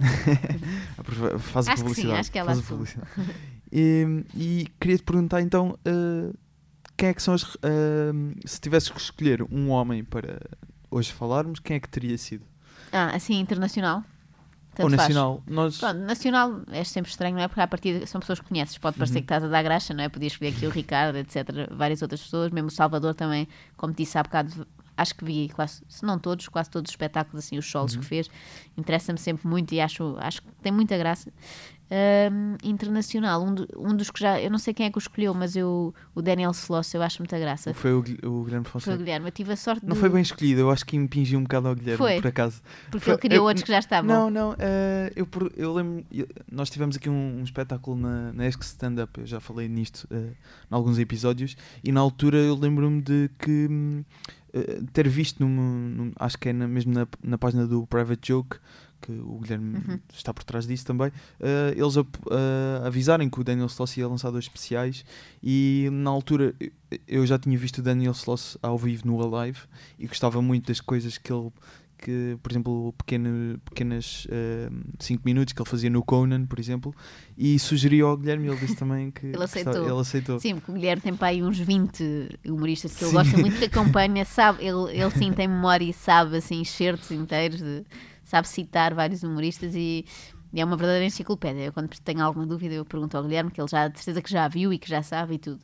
[0.98, 2.20] Aprove- Faz a Acho que sim, publicidade.
[2.20, 2.78] acho que ela faz a assume.
[2.86, 3.36] publicidade.
[3.72, 6.34] e, e queria-te perguntar então, eh,
[6.98, 7.44] quem é que são as.
[7.62, 8.12] eh,
[8.46, 10.40] se tivesses que escolher um homem para
[10.90, 12.44] hoje falarmos, quem é que teria sido?
[12.92, 14.04] Ah, assim, internacional?
[14.80, 15.10] Ou Tanto faz.
[15.10, 15.44] nacional?
[15.48, 17.48] Nós, Pronto, nacional é sempre estranho, não é?
[17.48, 19.22] Porque a partir são pessoas que conheces, pode parecer Uhum.
[19.22, 20.10] que estás a dar graxa, não é?
[20.10, 21.48] Podias escolher aqui o Ricardo, etc.
[21.72, 24.66] Várias outras pessoas, mesmo o Salvador também, como disse há bocado,
[24.98, 28.00] acho que vi quase, se não todos, quase todos os espetáculos, assim, os solos Uhum.
[28.02, 28.30] que fez,
[28.78, 31.32] interessa-me sempre muito e acho, acho que tem muita graça.
[32.64, 35.34] Internacional, um, do- um dos que já, eu não sei quem é que o escolheu,
[35.34, 37.74] mas eu, o Daniel Sloss, eu acho muita graça.
[37.74, 38.98] foi o, o Guilherme Foi o Fonseca.
[38.98, 41.44] Guilherme, eu tive a sorte Não de, foi bem escolhido, eu acho que impingiu um
[41.44, 42.22] bocado ao Guilherme, Foi.
[42.22, 42.62] por acaso.
[42.92, 44.08] porque foi- ele criou eu- outros que já estavam.
[44.08, 45.28] Não, não, eh, eu,
[45.58, 46.06] eu lembro,
[46.52, 50.08] nós tivemos aqui um, um espetáculo na, na ESC Stand Up, eu já falei nisto
[50.12, 54.04] eh, em alguns episódios, e na altura eu lembro-me de que
[54.54, 58.28] eh, ter visto, num, num- acho que é na- mesmo na, na página do Private
[58.32, 58.58] Joke,
[59.02, 60.00] que o Guilherme Uhum.
[60.14, 62.04] está por trás disso também, eh, eles eh,
[62.86, 65.04] avisarem que o Daniel Sloss ia lançar dois especiais,
[65.44, 66.54] e na altura
[67.08, 69.60] eu- já tinha visto o Daniel Sloss ao vivo no Alive,
[69.98, 71.50] e gostava muito das coisas que ele
[72.02, 74.26] que, por exemplo, pequeno, pequenas
[75.00, 76.96] 5 minutos que ele fazia no Conan, por exemplo,
[77.38, 79.84] e sugeriu ao Guilherme, ele disse também que Ele que aceitou.
[79.84, 80.40] ele aceitou.
[80.40, 83.66] Sim, porque o Guilherme tem para aí uns 20 humoristas que ele gosta muito, que
[83.78, 87.84] acompanha, sabe, ele, ele sim tem memória e sabe assim, excertos inteiros, de-
[88.30, 90.06] sabe citar vários humoristas e,
[90.54, 91.62] é uma verdadeira enciclopédia.
[91.66, 94.32] Eu, quando tenho alguma dúvida, eu pergunto ao Guilherme, que ele já, de certeza que
[94.32, 95.60] já viu e que já sabe e tudo.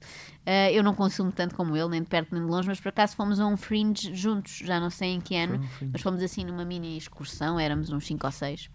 [0.46, 2.90] Ah, eu não consumo tanto como ele, nem de perto nem de longe, mas por
[2.90, 6.22] acaso fomos a um fringe juntos, já não sei em que ano, um mas fomos
[6.22, 8.70] assim numa mini excursão, éramos uns 5 ou 6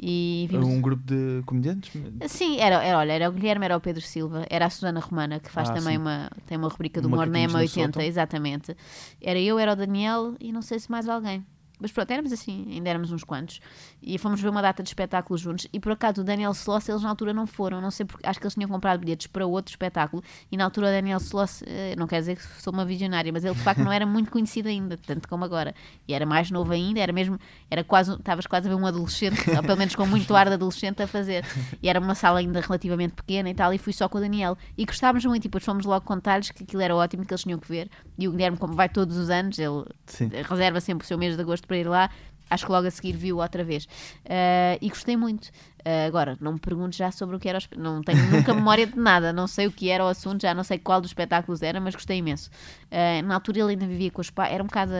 [0.00, 1.92] e vimos Um grupo de comediantes?
[2.26, 5.38] Sim, era, era, olha, era o Guilherme, era o Pedro Silva, era a Susana Romana,
[5.38, 5.98] que faz Ah, também sim.
[6.02, 8.02] uma, tem uma rubrica do humor na Macaquinhos no M80, Sótão.
[8.02, 8.76] exatamente.
[9.20, 11.46] Era eu, era o Daniel e não sei se mais alguém.
[11.82, 13.60] Mas pronto, éramos assim, ainda éramos uns quantos.
[14.00, 15.66] E fomos ver uma data de espetáculos juntos.
[15.72, 17.80] E por acaso o Daniel Sloss, eles na altura não foram.
[17.80, 20.22] Não sei porque, acho que eles tinham comprado bilhetes para outro espetáculo.
[20.50, 23.44] E na altura o Daniel Sloss, eh, não quer dizer que sou uma visionária, mas
[23.44, 25.74] ele de facto não era muito conhecido ainda, tanto como agora.
[26.06, 29.42] E era mais novo ainda, era mesmo, era quase, estavas quase a ver um adolescente,
[29.50, 31.44] ou pelo menos com muito ar de adolescente a fazer.
[31.82, 33.74] E era uma sala ainda relativamente pequena e tal.
[33.74, 34.56] E fui só com o Daniel.
[34.78, 35.44] E gostávamos muito.
[35.44, 37.90] E depois fomos logo contar-lhes que aquilo era ótimo, que eles tinham que ver.
[38.16, 40.30] E o Guilherme, como vai todos os anos, ele Sim.
[40.48, 42.10] reserva sempre o seu mês de agosto para ir lá.
[42.50, 43.86] Acho que logo a seguir viu outra vez.
[44.26, 45.46] Uh, e gostei muito.
[45.46, 48.86] Uh, agora, não me perguntes já sobre o que era o Não tenho nunca memória
[48.86, 49.32] de nada.
[49.32, 51.94] Não sei o que era o assunto, já não sei qual dos espetáculos era, mas
[51.94, 52.50] gostei imenso.
[52.90, 54.52] Uh, na altura ele ainda vivia com os pais.
[54.52, 54.92] Era um bocado.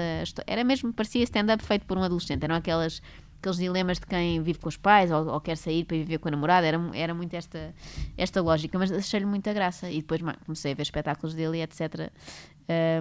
[0.47, 2.43] Era mesmo, parecia stand-up feito por um adolescente.
[2.43, 3.03] Eram aquelas.
[3.39, 6.29] Aqueles dilemas de quem vive com os pais ou, ou quer sair para viver com
[6.29, 7.75] a namorada, era, era muito esta,
[8.17, 9.91] esta lógica, mas achei-lhe muita graça.
[9.91, 12.13] E depois comecei a ver espetáculos dele etc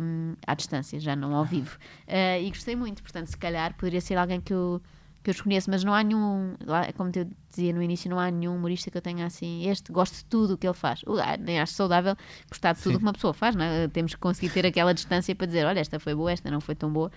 [0.01, 1.77] um, à distância, já não ao vivo.
[2.07, 4.81] Uh, e gostei muito, portanto, se calhar poderia ser alguém que eu,
[5.23, 6.55] que eu desconheço, mas não há nenhum,
[6.95, 10.15] como eu dizia no início, não há nenhum humorista que eu tenha assim, este, gosto
[10.15, 11.03] de tudo o que ele faz.
[11.03, 12.15] Uh, nem acho saudável
[12.49, 13.87] gostar de tudo o que uma pessoa faz, não é?
[13.87, 16.75] Temos que conseguir ter aquela distância para dizer, olha, esta foi boa, esta não foi
[16.75, 17.11] tão boa,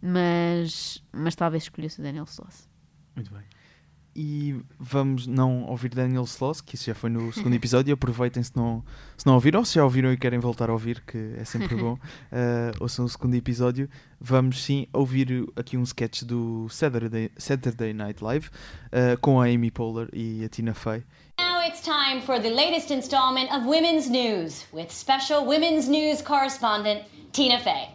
[0.00, 2.68] mas, mas talvez escolhesse o Daniel Sloss.
[3.14, 3.42] Muito bem.
[4.20, 7.94] E vamos não ouvir Daniel Sloss, que isso já foi no segundo episódio.
[7.94, 8.82] Aproveitem se não,
[9.16, 11.76] se não ouviram, ou se já ouviram e querem voltar a ouvir, que é sempre
[11.76, 11.92] bom.
[11.92, 13.88] Uh, ouçam o segundo episódio.
[14.20, 18.48] Vamos sim ouvir aqui um sketch do Saturday, Saturday Night Live
[18.86, 21.04] uh, com a Amy Poehler e a Tina Fey.
[21.38, 27.04] Now it's time for the latest installment of Women's News with special Women's News correspondent
[27.32, 27.90] Tina Fey.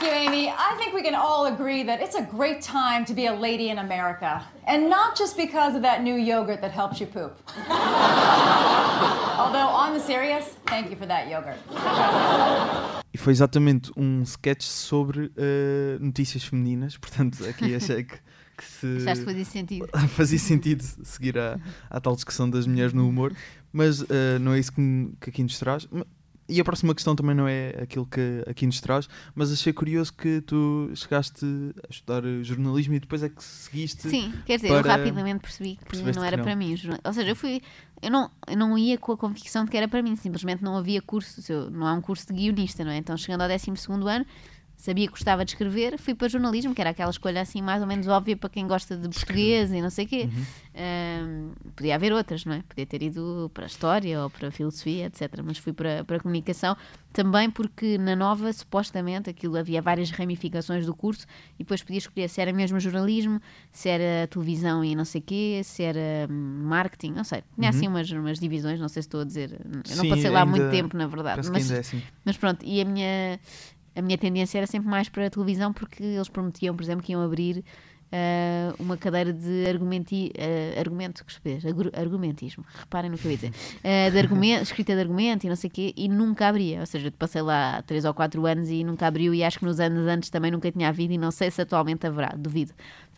[0.00, 0.48] Thank you, Amy.
[0.48, 3.70] I think we can all agree that it's a great time to be a lady
[3.70, 4.42] in America.
[4.66, 7.38] And not just because of that new yogurt that helps you poop.
[9.42, 11.56] Although, on the serious, thank you for that yogurt.
[13.12, 18.18] E foi exatamente um sketch sobre uh, notícias femininas, portanto, aqui achei que,
[18.56, 18.86] que se.
[19.08, 19.88] Achaste fazia sentido?
[20.08, 23.34] fazia sentido seguir a, a tal discussão das mulheres no humor,
[23.72, 25.88] mas eh, não é isso que, que aqui nos traz.
[26.50, 30.12] E a próxima questão também não é aquilo que aqui nos traz, mas achei curioso
[30.12, 31.44] que tu chegaste
[31.88, 34.08] a estudar jornalismo e depois é que seguiste.
[34.08, 36.44] Sim, quer dizer, eu para- rapidamente percebi que não que era não.
[36.44, 36.74] para mim.
[37.04, 37.62] Ou seja, eu fui.
[38.02, 40.76] Eu não, eu não ia com a convicção de que era para mim, simplesmente não
[40.76, 42.96] havia curso, eu- não há um curso de guionista, não é?
[42.96, 43.70] Então, chegando ao 12
[44.08, 44.26] ano,
[44.80, 47.86] sabia que gostava de escrever, fui para jornalismo, que era aquela escolha assim mais ou
[47.88, 50.28] menos óbvia para quem gosta de português e não sei o quê.
[50.32, 50.44] Uhum.
[50.74, 52.62] Ahm, podia haver outras, não é?
[52.68, 55.40] Podia ter ido para a história ou para a filosofia, etc.
[55.44, 56.76] Mas fui para, para a comunicação
[57.12, 61.26] também porque na nova, supostamente, aquilo havia várias ramificações do curso
[61.58, 63.40] e depois podia escolher se era mesmo jornalismo,
[63.72, 67.42] se era televisão e não sei o quê, se era hum, marketing, não sei.
[67.56, 69.52] Tinha assim umas, umas divisões, não sei se estou a dizer.
[69.52, 69.82] Eu não Uhum.
[70.02, 71.48] Sim, passei lá há muito ainda- tempo, na verdade.
[71.50, 72.02] Mas, ainda é assim.
[72.24, 73.40] mas pronto, e a minha,
[73.94, 77.12] a minha tendência era sempre mais para a televisão porque eles prometiam, por exemplo, que
[77.12, 77.64] iam abrir
[78.12, 83.36] ah, uma cadeira de argumenti, ah, argumento, que agru- argumentismo, reparem no que eu ia
[83.36, 83.52] dizer,
[83.84, 86.80] Ah, de argumento, escrita de argumento e não sei o quê, e nunca abria.
[86.80, 89.58] Ou seja, eu passei lá há 3 ou 4 anos e nunca abriu, e acho
[89.58, 92.72] que nos anos antes também nunca tinha havido, e não sei se atualmente haverá, duvido.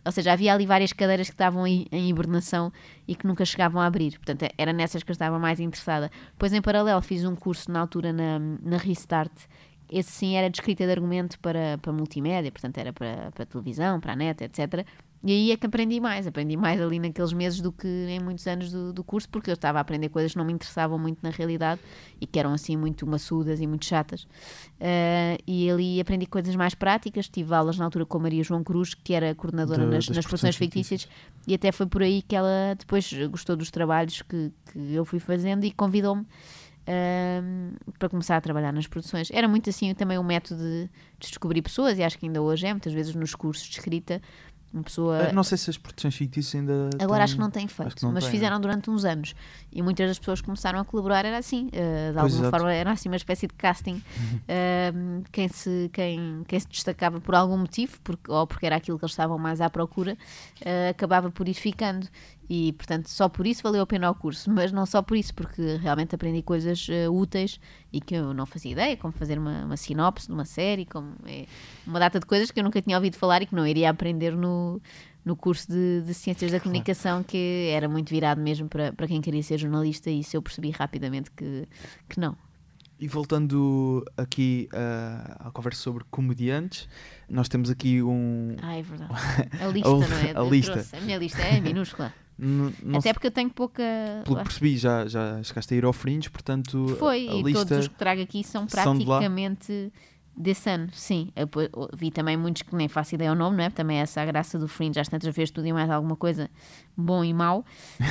[0.05, 2.73] Ou seja, havia ali várias cadeiras que estavam em, em hibernação
[3.07, 4.11] e que nunca chegavam a abrir.
[4.17, 6.11] Portanto, era nessas que eu estava mais interessada.
[6.33, 9.31] Depois, em paralelo, fiz um curso na altura na, na Restart.
[9.93, 13.99] Esse sim era de escrita de argumento para, para multimédia, portanto, era para, para televisão,
[13.99, 14.85] para a net, etc.
[15.25, 16.27] E aí é que aprendi mais.
[16.27, 19.53] Aprendi mais ali naqueles meses do que em muitos anos do, do curso, porque eu
[19.53, 21.79] estava a aprender coisas que não me interessavam muito na realidade
[22.19, 24.27] e que eram assim muito maçudas e muito chatas.
[24.81, 27.29] Ah, e ali aprendi coisas mais práticas.
[27.29, 30.25] Tive aulas na altura com a Maria João Cruz, que era coordenadora Da- nas, nas
[30.25, 31.07] produções produções fictícias,
[31.47, 35.19] e até foi por aí que ela depois gostou dos trabalhos que, que eu fui
[35.19, 36.25] fazendo e convidou-me
[36.87, 39.29] ahm, para começar a trabalhar nas produções.
[39.31, 40.83] Era muito assim também o método de,
[41.19, 44.21] de descobrir pessoas, e acho que ainda hoje é, muitas vezes nos cursos de escrita,
[44.73, 45.29] uma pessoa.
[45.29, 46.89] Ah, não sei se as produções fictícias ainda.
[46.99, 49.35] Agora têm- acho que não tem feito, não mas têm, fizeram durante uns anos.
[49.71, 52.49] E muitas das pessoas que começaram a colaborar era assim, eh, de Pois, alguma exato.
[52.57, 54.01] forma, era assim uma espécie de casting.
[55.31, 59.05] Quem, se, quem, quem se destacava por algum motivo, porque, ou porque era aquilo que
[59.05, 60.17] eles estavam mais à procura,
[60.61, 62.07] eh, acabava por ir ficando.
[62.49, 65.33] E, portanto, só por isso valeu a pena o curso, mas não só por isso,
[65.33, 67.59] porque realmente aprendi coisas eh, úteis
[67.91, 71.15] e que eu não fazia ideia, como fazer uma, uma sinopse de uma série, como
[71.25, 71.45] é,
[71.87, 74.35] uma data de coisas que eu nunca tinha ouvido falar e que não iria aprender
[74.35, 74.81] no,
[75.23, 79.21] no curso de, de Ciências da Comunicação, que era muito virado mesmo para, para quem
[79.21, 81.67] queria ser jornalista, e isso eu percebi rapidamente que,
[82.09, 82.35] que não.
[82.99, 86.87] E voltando aqui ah, à conversa sobre comediantes,
[87.27, 88.55] nós temos aqui um.
[88.61, 89.11] Ah, é verdade.
[89.59, 90.31] A lista, não é?
[90.39, 90.71] a lista.
[90.73, 90.95] trouxe.
[90.95, 92.13] A minha lista é minúscula.
[92.43, 93.81] Não Até porque eu tenho pouca.
[94.23, 97.65] Pelo que percebi, já, já chegaste a ir ao Fringe, portanto, Foi, a e lista...
[97.65, 99.91] todos os que trago aqui são são de praticamente
[100.35, 101.29] desse ano, sim.
[101.35, 101.61] Eu po-
[101.95, 103.69] vi também muitos que nem faço ideia o nome, não é?
[103.69, 106.49] Também essa é a graça do Fringe, às tantas vezes tudo e mais alguma coisa
[106.97, 107.63] bom e mau,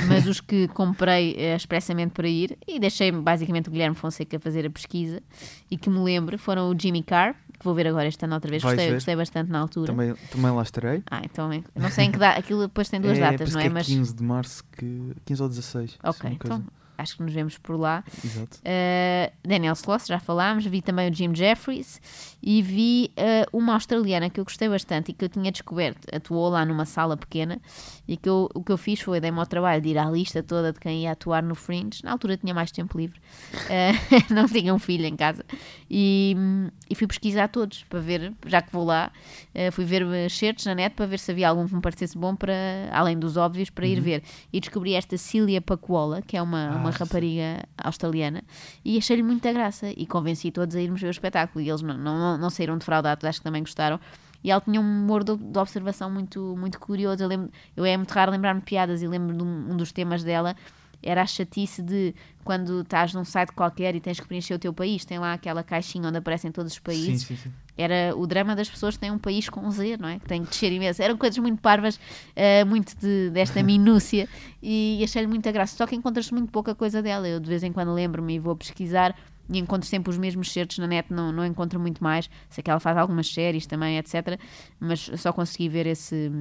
[0.07, 4.65] mas os que comprei eh, expressamente para ir e deixei basicamente o Guilherme Fonseca fazer
[4.65, 5.21] a pesquisa
[5.69, 8.51] e que me lembro foram o Jimmy Carr, que vou ver agora este ano outra
[8.51, 9.87] vez, gostei, gostei bastante na altura.
[9.87, 11.01] Também, também lá estarei.
[11.09, 13.61] Ah, então eu não sei em que data, aquilo depois tem duas é, datas, não
[13.61, 13.65] é?
[13.65, 15.15] é Mas 15 de março, que...
[15.25, 15.97] 15 ou 16.
[16.03, 16.63] ok, então
[16.97, 18.03] acho que nos vemos por lá.
[18.23, 18.57] Exato.
[18.57, 22.01] Uh, Daniel Sloss, já falámos, vi também o Jim Jeffries
[22.41, 26.49] e vi uh, uma australiana que eu gostei bastante e que eu tinha descoberto, atuou
[26.49, 27.59] lá numa sala pequena
[28.07, 30.43] e que eu- o que eu fiz foi, dei-me ao trabalho de ir à lista
[30.43, 33.19] toda de quem ia atuar no Fringe, na altura tinha mais tempo livre,
[33.53, 33.93] Uh,
[34.33, 35.45] não tinha um filho em casa.
[35.89, 36.35] E,
[36.89, 39.11] e fui pesquisar todos para ver, já que vou lá,
[39.55, 42.35] uh, fui ver shirts na net para ver se havia algum que me parecesse bom
[42.35, 42.53] para,
[42.91, 44.23] além dos óbvios, para ir ver.
[44.51, 46.99] E descobri esta Cília Pacuola, que é uma, Ah, uma sim.
[46.99, 48.43] rapariga australiana
[48.83, 49.87] e achei-lhe muita graça.
[49.95, 51.63] E convenci todos a irmos ver o espetáculo.
[51.63, 53.99] E eles não, não, não saíram defraudados, acho que também gostaram
[54.43, 57.95] e ela tinha um humor de, de observação muito, muito curioso eu, lembro, eu é
[57.97, 60.55] muito raro lembrar-me piadas e lembro de um, um dos temas dela
[61.05, 62.15] era a chatice de
[62.45, 65.61] quando estás num site qualquer e tens que preencher o teu país, tem lá aquela
[65.61, 67.51] caixinha onde aparecem todos os Sim, países sim, sim.
[67.77, 70.17] era o drama das pessoas que têm um país com Z, não é?
[70.19, 71.01] Que têm que descer imenso.
[71.01, 71.99] Eram coisas muito parvas,
[72.33, 74.29] eh, muito de- desta minúcia
[74.61, 75.75] e achei-lhe muita graça.
[75.75, 77.27] Só que encontras muito pouca coisa dela.
[77.27, 79.13] Eu de vez em quando lembro-me e vou pesquisar
[79.49, 82.29] e encontro sempre os mesmos certos na net, não, não encontro muito mais.
[82.49, 84.39] Sei que ela faz algumas séries também, etc.
[84.79, 86.31] Mas só consegui ver esse,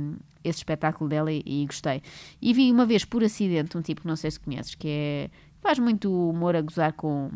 [0.45, 2.03] esse espetáculo dela e, e gostei.
[2.41, 5.31] E vi uma vez por acidente um tipo que não sei se conheces, que é.
[5.61, 7.31] faz muito humor a gozar com.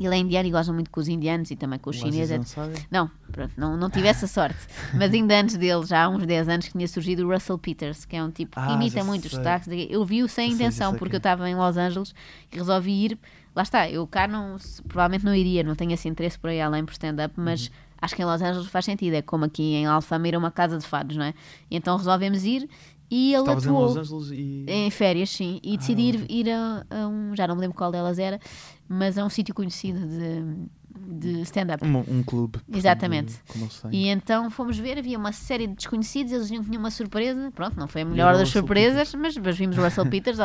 [0.00, 2.56] Ele é indiano e goza muito com os indianos e também com os chineses.
[2.90, 4.56] Não, pronto, não, não tive essa sorte.
[4.94, 8.06] Mas ainda antes dele, já há uns 10 anos, que tinha surgido o Russell Peters,
[8.06, 9.38] que é um tipo que Ah, imita muito os sei.
[9.38, 9.68] sotaques.
[9.90, 11.20] Eu vi-o sem Já intenção, sei porque eu é.
[11.20, 12.14] estava em Los Angeles
[12.50, 13.18] e resolvi ir.
[13.54, 14.56] Lá está, eu cá não,
[14.88, 17.72] provavelmente não iria, não tenho esse interesse por aí além por stand-up, mas Uhum.
[18.00, 19.14] acho que em Los Angeles faz sentido.
[19.14, 21.34] É como aqui em Alfama ir a uma casa de fados, não é?
[21.70, 22.68] Então resolvemos ir
[23.10, 23.84] e ele Estavas em atuou.
[23.84, 24.64] Los Angeles e...
[24.66, 25.60] Em férias, sim.
[25.62, 27.36] E decidi Ah, ir, ir a, a um.
[27.36, 28.40] Já não me lembro qual delas era,
[28.88, 30.42] mas a um sítio conhecido de,
[31.06, 31.84] de stand-up.
[31.84, 32.58] Um, um clube.
[32.72, 33.34] Exatamente.
[33.90, 37.50] E então fomos ver, havia uma série de desconhecidos, eles tinham uma surpresa.
[37.54, 40.38] Pronto, não foi a melhor das surpresas, mas, mas vimos o Russell Peters.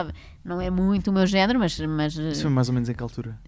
[0.43, 3.03] Não é muito o meu género, mas, mas Isso foi mais ou menos em que
[3.03, 3.39] altura?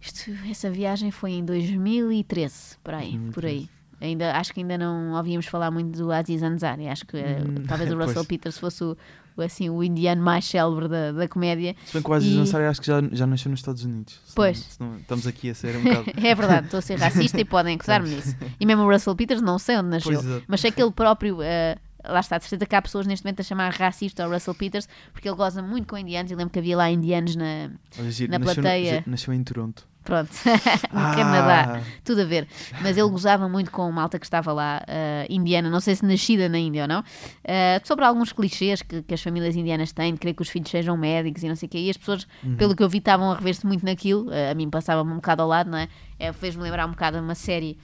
[0.00, 3.68] isto- essa viagem foi em 2013, por aí, por aí.
[4.00, 6.86] Ainda, acho que ainda não ouvíamos falar muito do Aziz Ansari.
[6.86, 8.26] Acho que eh, Hum, talvez o Russell pois.
[8.26, 8.96] Peters fosse o,
[9.42, 11.74] assim, o indiano mais célebre da, da comédia.
[11.86, 14.20] Se bem que o Aziz E- Ansari acho que já, já nasceu nos Estados Unidos.
[14.34, 14.78] Pois.
[15.00, 16.04] estamos aqui a ser um bocado...
[16.26, 18.36] É verdade, estou a ser racista e podem acusar-me nisso.
[18.58, 20.44] E mesmo o Russell Peters, não sei onde nasceu, Pois, exato.
[20.48, 21.42] mas sei que ele próprio.
[21.42, 21.76] eh,
[22.08, 24.88] lá está, de certeza que há pessoas neste momento a chamar racista ao Russell Peters
[25.12, 26.30] porque ele goza muito com indianos.
[26.30, 27.70] E lembro que havia lá indianos na.
[27.98, 29.04] Olha, Na nasceu, plateia.
[29.06, 29.86] Nasceu em Toronto.
[30.06, 30.30] Pronto,
[30.94, 31.14] no Ah.
[31.16, 31.82] Canadá.
[32.04, 32.46] Tudo a ver.
[32.80, 36.48] Mas ele gozava muito com malta que estava lá, eh, indiana, não sei se nascida
[36.48, 37.02] na Índia ou não,
[37.44, 40.70] eh, sobre alguns clichês que, que as famílias indianas têm, de querer que os filhos
[40.70, 41.78] sejam médicos e não sei o quê.
[41.78, 42.54] E as pessoas, Uhum.
[42.56, 44.32] pelo que eu vi, estavam a rever-se muito naquilo.
[44.32, 45.88] Eh, a mim passava-me um bocado ao lado, não é?
[46.20, 47.76] Eh, Fez-me lembrar um bocado de uma série.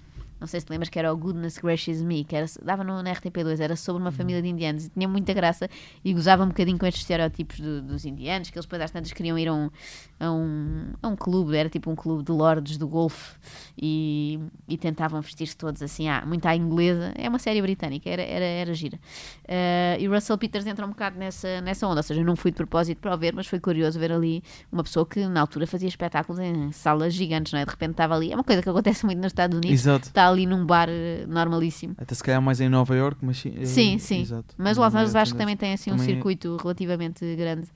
[0.43, 3.03] Não sei se te lembras que era o Goodness Gracious Me, que era, dava no,
[3.03, 4.17] na RTP2, era sobre uma Uhum.
[4.17, 5.69] família de indianos e tinha muita graça
[6.05, 9.13] e gozava um bocadinho com estes estereótipos do- dos indianos, que eles depois às tantas
[9.13, 9.71] queriam ir a um,
[10.19, 13.37] a um, a um clube, era tipo um clube de lords do golfe
[13.81, 17.13] e, e tentavam vestir-se todos assim, ah, muito à inglesa.
[17.17, 18.99] É uma série britânica, era, era, era gira.
[19.47, 22.37] Eh, e o Russell Peters entra um bocado nessa, nessa onda, ou seja, eu não
[22.37, 25.41] fui de propósito para o ver, mas foi curioso ver ali uma pessoa que na
[25.41, 27.65] altura fazia espetáculos em salas gigantes, não é?
[27.65, 30.09] De repente estava ali, é uma coisa que acontece muito nos Estados Unidos, Exato.
[30.09, 31.95] está ali num bar eh, normalíssimo.
[31.99, 33.55] Até se calhar mais em Nova York, mas sim.
[33.57, 34.21] eh, Sim, sim.
[34.23, 34.55] Exato.
[34.59, 37.69] Mas Los é Angeles acho que também tem assim um Também é- circuito relativamente grande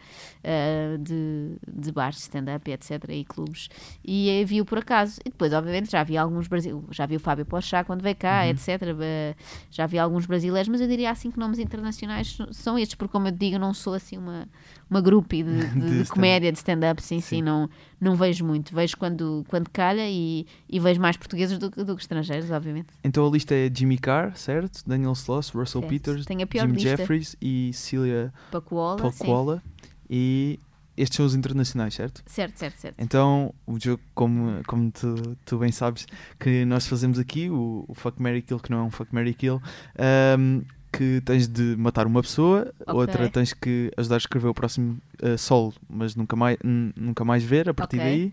[0.43, 3.05] eh, de, de bares, stand-up, etc.
[3.11, 3.69] e clubes.
[4.05, 5.21] E vi-o por acaso.
[5.25, 8.43] E depois, obviamente, já vi alguns brasileiros, já vi o Fábio Pochá quando veio cá,
[8.45, 8.51] Uhum.
[8.51, 8.69] etc.
[9.01, 9.35] eh,
[9.71, 13.29] já vi alguns brasileiros, mas eu diria assim que nomes internacionais são estes, porque como
[13.29, 14.49] eu digo, não sou assim uma,
[14.89, 17.43] uma groupie de, de- De comédia, de stand-up, sim, sim, Sim.
[17.43, 17.68] não,
[18.01, 18.74] não vejo muito.
[18.74, 22.89] Vejo quando, quando calha e, e vejo mais portugueses do, que- do que estrangeiros, obviamente.
[23.03, 24.82] Então a lista é Jimmy Carr, certo?
[24.87, 25.91] Daniel Sloss, Russell Certo.
[25.93, 26.78] Peters, Jim.
[26.78, 29.18] Jeffries e Celia Pacola, sim.
[29.18, 29.62] Pacola.
[30.09, 30.61] E
[30.97, 32.22] estes são os internacionais, certo?
[32.26, 32.95] Certo, certo, certo.
[32.99, 36.07] Então, o jogo, como, como tu, tu bem sabes,
[36.39, 39.34] que nós fazemos aqui, o, o Fuck Mary Kill, que não é um Fuck Mary
[39.34, 39.61] Kill,
[39.99, 40.62] ahm,
[40.97, 42.95] que tens de matar uma pessoa, Ok.
[42.95, 46.57] outra tens que ajudar a escrever o próximo ah, solo, mas nunca mais,
[46.97, 48.05] nunca mais ver a partir Ok.
[48.07, 48.33] daí,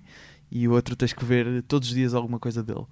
[0.52, 2.86] e o outro tens que ver todos os dias alguma coisa dele.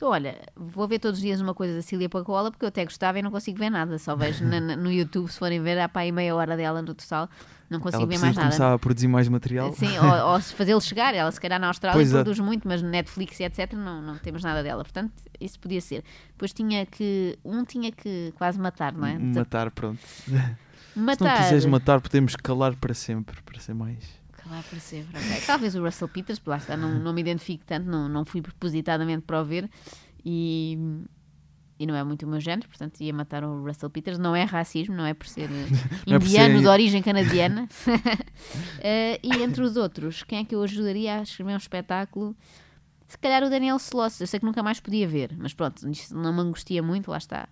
[0.00, 2.82] Então, olha, vou ver todos os dias uma coisa da Cília Pacola porque eu até
[2.84, 3.98] gostava e não consigo ver nada.
[3.98, 6.80] Só vejo na- na- no YouTube, se forem ver, há para aí meia hora dela
[6.80, 7.28] no total.
[7.68, 8.48] Não consigo Ela ver mais nada.
[8.48, 9.74] começar a produzir mais material.
[9.74, 12.14] Sim, ou, ou se fazê-lo chegar, ela se calhar na Austrália Pois é.
[12.14, 14.82] produz muito, mas no Netflix e etc não, não temos nada dela.
[14.82, 16.02] Portanto, isso podia ser.
[16.30, 17.38] Depois tinha que.
[17.44, 19.18] Um tinha que quase matar, não é?
[19.18, 20.00] Matar, pronto.
[20.02, 20.32] Se
[20.98, 21.28] Matar.
[21.36, 23.98] não quiseres matar, podemos calar para sempre, para ser mais.
[24.44, 25.42] Calar para sempre, ok.
[25.46, 29.22] Talvez o Russell Peters, lá está, não, não me identifico tanto, não, não fui propositadamente
[29.22, 29.68] para o ver
[30.24, 30.78] e,
[31.78, 34.18] e não é muito o meu género, portanto ia matar o Russell Peters.
[34.18, 35.66] Não é racismo, não é por ser eh,
[36.06, 37.68] Não é por indiano ser- de origem canadiana.
[38.82, 42.34] Eh, e entre os outros, quem é que eu ajudaria a escrever um espetáculo?
[43.10, 46.16] Se calhar o Daniel Sloss, eu sei que nunca mais podia ver, mas pronto, isto
[46.16, 47.48] não me angustia muito, lá está.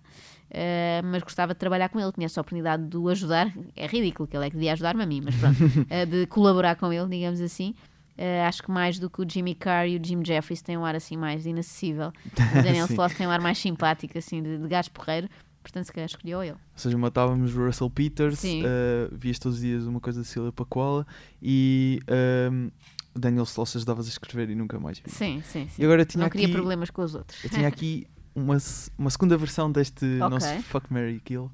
[0.49, 3.53] Eh, mas gostava de trabalhar com ele, tinha essa oportunidade de o ajudar.
[3.75, 5.57] É ridículo que ele é que devia ajudar-me a mim, mas pronto,
[5.91, 7.75] eh, de colaborar com ele, digamos assim.
[8.17, 10.85] Eh, acho que mais do que o Jimmy Carr e o Jim Jeffries tem um
[10.85, 12.13] ar assim mais inacessível.
[12.27, 12.85] O Daniel.
[12.85, 15.27] Sloss tem um ar mais simpático, assim, de, de gajo porreiro.
[15.61, 16.53] Portanto, se calhar escolheu ele.
[16.53, 18.47] Ou seja, matávamos o Russell Peters, uh,
[19.11, 21.05] vias todos os dias uma coisa da Cília Pacola
[21.41, 21.99] e
[22.49, 22.71] um,
[23.19, 25.09] Daniel Sloss ajudavas a escrever e nunca mais vi.
[25.11, 25.81] Sim, sim, sim.
[25.81, 27.43] E agora tinha Não aqui, queria problemas com os outros.
[27.43, 28.57] eu tinha aqui uma,
[28.97, 30.29] uma segunda versão deste Ok.
[30.29, 31.51] nosso Fuck Mary Kill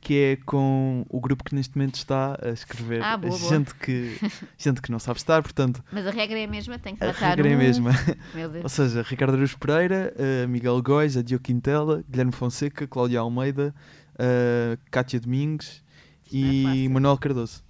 [0.00, 3.50] que é com o grupo que neste momento está a escrever Ah, boa, boa.
[3.50, 4.16] gente, que,
[4.56, 7.08] gente que não sabe estar, portanto Mas a regra é a mesma, tem que a
[7.08, 7.58] matar regra é a um.
[7.58, 7.90] mesma.
[8.32, 8.72] Meu Ou Deus.
[8.72, 13.74] seja, Ricardo Aruz Pereira, uh, Miguel Góis, Adio Quintela, Guilherme Fonseca, Cláudia Almeida,
[14.14, 15.82] uh, Cátia Domingues
[16.26, 16.90] Isto é e fácil.
[16.90, 17.64] Manuel Cardoso.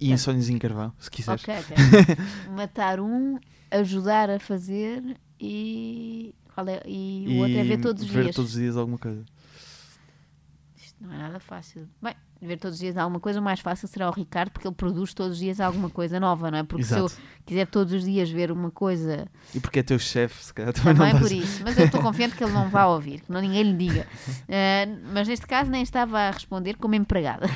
[0.00, 0.12] E.
[0.12, 1.42] Insónios em Carvão, se quiseres.
[1.42, 1.76] Ok, ok.
[2.54, 3.38] matar um,
[3.70, 6.34] ajudar a fazer e.
[6.54, 6.82] Qual é?
[6.86, 8.36] E o outro é ver todos os ver dias.
[8.36, 9.24] todos os dias alguma coisa.
[10.76, 11.88] Isto não é nada fácil.
[12.02, 14.74] Bem, ver todos os dias alguma coisa, o mais fácil será o Ricardo, porque ele
[14.74, 16.62] produz todos os dias alguma coisa nova, não é?
[16.62, 17.12] Porque se Exato.
[17.14, 20.72] eu quiser todos os dias ver uma coisa E porque é teu chefe, se calhar
[20.72, 23.20] também, Também não por estás- isso, mas eu estou confiante que ele não vá ouvir,
[23.20, 24.06] que não ninguém lhe diga.
[24.48, 27.46] Eh, mas neste caso nem estava a responder como empregada.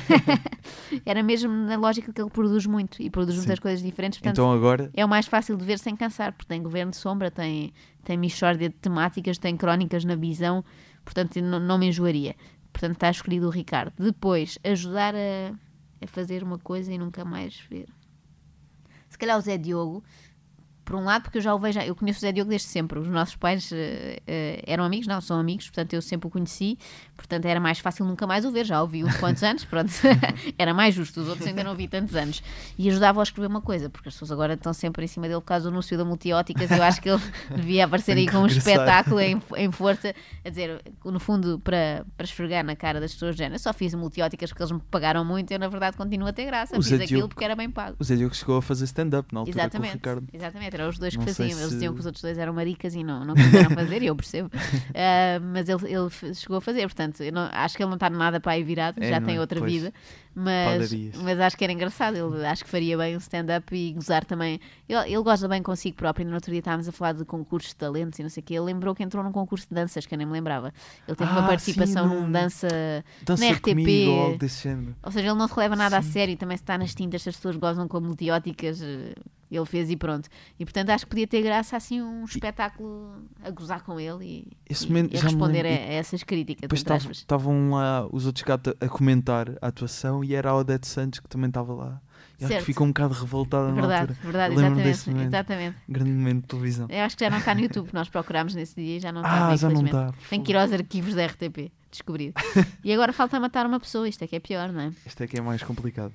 [1.05, 3.61] Era mesmo na lógica que ele produz muito e produz muitas Sim.
[3.61, 6.61] coisas diferentes, portanto Então agora, é o mais fácil de ver sem cansar, porque tem
[6.61, 7.73] governo de sombra, tem,
[8.03, 10.63] tem mixórdia de temáticas, tem crónicas na visão,
[11.05, 12.35] portanto não, não me enjoaria.
[12.71, 13.93] Portanto está escolhido o Ricardo.
[13.97, 15.53] Depois, ajudar a,
[16.01, 17.87] a fazer uma coisa e nunca mais ver.
[19.09, 20.03] Se calhar o Zé Diogo,
[20.83, 22.99] por um lado, porque eu já o vejo, eu conheço o Zé Diogo desde sempre.
[22.99, 26.77] Os nossos pais eh, eram amigos, não, são amigos, portanto eu sempre o conheci,
[27.15, 28.65] portanto era mais fácil nunca mais o ver.
[28.65, 29.91] Já o vi uns quantos anos, pronto,
[30.57, 31.21] era mais justo.
[31.21, 32.41] Os outros ainda não vi tantos anos.
[32.77, 35.39] E ajudava a escrever uma coisa, porque as pessoas agora estão sempre em cima dele
[35.39, 36.69] por causa do anúncio da multióticas.
[36.71, 37.21] Eu acho que ele
[37.55, 40.13] devia aparecer aí com um espetáculo em, em força,
[40.43, 43.93] a dizer, no fundo, para, para esfregar na cara das pessoas, género, eu só fiz
[43.93, 46.89] multióticas porque eles me pagaram muito, eu na verdade continuo a ter graça, O fiz
[46.89, 47.95] Zé aquilo Diogo- porque era bem pago.
[47.99, 50.27] o Zé Diogo chegou a fazer stand-up na altura com o Exatamente, Ricardo.
[50.33, 51.47] exatamente, eram os dois que Não faziam.
[51.49, 54.07] Eles se- diziam que os outros dois eram maricas e não, não quiseram fazer, e
[54.07, 54.49] eu percebo.
[54.95, 58.39] Ah, mas ele, ele chegou a fazer, portanto, não- acho que ele não está nada
[58.39, 59.39] para aí virado, É, já tem é?
[59.39, 59.71] outra Pois.
[59.71, 59.93] vida.
[60.33, 60.89] Mas,
[61.23, 64.61] mas acho que era engraçado, ele acho que faria bem um stand-up e gozar também.
[64.87, 66.25] Ele, ele gosta bem consigo próprio.
[66.25, 68.53] No outro dia estávamos a falar de concursos de talentos e não sei o quê.
[68.53, 70.73] Ele lembrou que entrou num concurso de danças, que eu nem me lembrava.
[71.05, 72.67] Ele teve uma Ah, participação sim, num num- dança
[73.25, 74.07] Dança na RTP.
[74.07, 74.37] ou.
[75.03, 76.11] Ou seja, ele não se releva nada a Sim.
[76.11, 78.81] sério, também se está nas tintas, se as pessoas gozam com multióticas,
[79.57, 80.29] ele fez e pronto.
[80.59, 84.47] E portanto acho que podia ter graça assim um espetáculo a gozar com ele e,
[84.69, 85.83] Esse e- momento e a responder a, lembro.
[85.83, 86.61] a essas críticas.
[86.61, 86.79] Depois
[87.11, 91.27] estavam- lá os outros gatos a comentar a atuação e era a Odete Santos que
[91.27, 92.01] também estava lá.
[92.39, 94.19] E acho que ficou um bocado revoltada na Verdade, altura.
[94.23, 94.83] verdade, exatamente.
[94.83, 95.27] desse momento.
[95.27, 95.77] exatamente.
[95.87, 96.87] Grande momento de televisão.
[96.89, 99.21] Eu acho que já não está no YouTube, nós procurámos nesse dia e já não
[99.21, 99.47] está.
[99.49, 100.11] Ah, já não está.
[100.29, 102.33] Tem que ir aos arquivos da RTP, descobrir.
[102.83, 104.91] e agora falta matar uma pessoa, isto é que é pior, não é?
[105.05, 106.13] Este é que é mais complicado.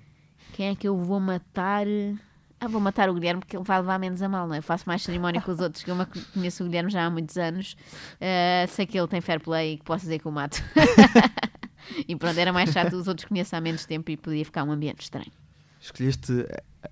[0.53, 1.87] Quem é que eu vou matar?
[2.59, 4.59] Ah, vou matar o Guilherme porque ele vai levar menos a mal, não é?
[4.59, 5.97] Eu faço mais cerimónia que os outros, que eu
[6.33, 7.77] conheço o Guilherme já há muitos anos.
[8.21, 10.63] Ah, sei que ele tem fair play e que posso dizer que o mato.
[12.09, 14.73] e pronto, era mais chato, os outros conheço há menos tempo e podia ficar um
[14.73, 15.31] ambiente estranho.
[15.87, 16.47] Escolheste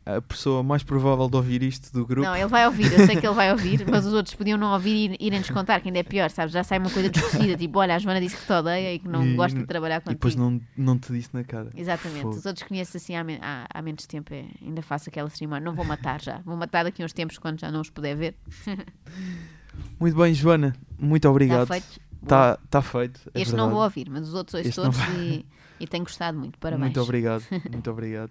[0.07, 2.27] a pessoa mais provável de ouvir isto do grupo.
[2.27, 4.73] Não, ele vai ouvir, eu sei que ele vai ouvir, mas os outros podiam não
[4.73, 6.53] ouvir e irem-nos contar, que ainda é pior, sabes?
[6.53, 9.09] Já sai uma coisa distorcida, tipo, olha, a Joana disse que te odeia e que
[9.09, 10.15] não E- gosta de trabalhar E contigo.
[10.19, 11.71] depois não, não te disse na cara.
[11.77, 12.37] Exatamente, Fogo.
[12.37, 15.65] os outros conheço assim há, há- há menos tempo, é- ainda faço aquela cerimónia.
[15.65, 18.35] Não vou matar já, vou matar daqui uns tempos quando já não os puder ver.
[19.99, 20.75] Muito bem, Joana.
[20.99, 21.67] Muito Está obrigado.
[21.69, 22.01] feito.
[22.23, 23.21] Está tá feito.
[23.35, 23.75] é este não verdade.
[23.75, 25.45] vou ouvir, mas os outros ouço não todos e,
[25.79, 26.59] e tenho gostado muito.
[26.59, 26.85] Parabéns.
[26.95, 28.31] Muito obrigado, muito obrigado.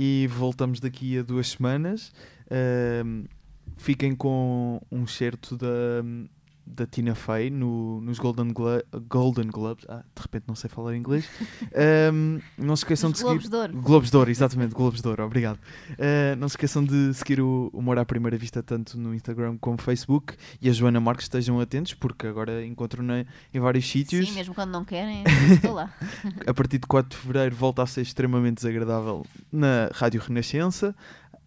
[0.00, 2.12] E voltamos daqui a duas semanas.
[2.48, 3.24] Ahm,
[3.76, 5.66] fiquem com um certo da,
[6.68, 9.86] da Tina Fey no, nos Golden, Glo Golden Globes.
[9.88, 11.28] Ah, de repente não sei falar inglês.
[12.12, 13.48] Um, não se esqueçam Nos de seguir.
[13.48, 13.82] Globos de Ouro.
[13.82, 15.58] Globos de Ouro, exatamente, Globos de Ouro, obrigado.
[15.92, 19.78] Uh, não se esqueçam de seguir o Humor à Primeira Vista tanto no Instagram como
[19.78, 24.28] no Facebook e a Joana Marques estejam atentos porque agora encontram-na em vários sítios.
[24.28, 25.22] Sim, mesmo quando não querem,
[25.54, 25.92] estou lá.
[26.46, 30.94] A partir de 4 de Fevereiro volta a ser extremamente desagradável na Rádio Renascença.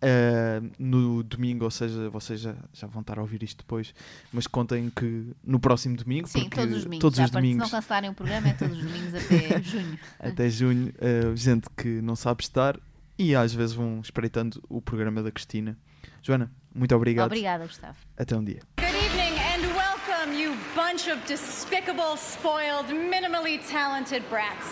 [0.03, 3.93] Uh, no domingo, ou seja, vocês já, já vão estar a ouvir isto depois,
[4.33, 7.01] mas contem que no próximo domingo, Sim, porque todos os domingos.
[7.01, 9.61] todos Já, os para- Se domingos não cancelarem o programa, é todos os domingos até
[9.61, 9.99] junho.
[10.19, 12.79] até junho, uh, gente que não sabe estar
[13.19, 15.77] e às vezes vão espreitando o programa da Cristina.
[16.23, 17.27] Joana, muito obrigado.
[17.27, 17.97] Obrigada, Gustavo.
[18.17, 18.61] Até um dia.
[18.79, 24.65] Good evening and welcome, you bunch of despicable, spoiled, minimally talented brats.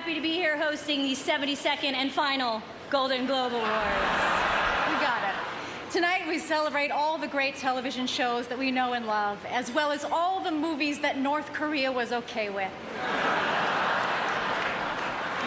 [0.00, 3.68] Happy to be here hosting the 72nd and final Golden Globe Awards.
[3.68, 5.92] You got it.
[5.92, 9.92] Tonight we celebrate all the great television shows that we know and love, as well
[9.92, 12.70] as all the movies that North Korea was okay with.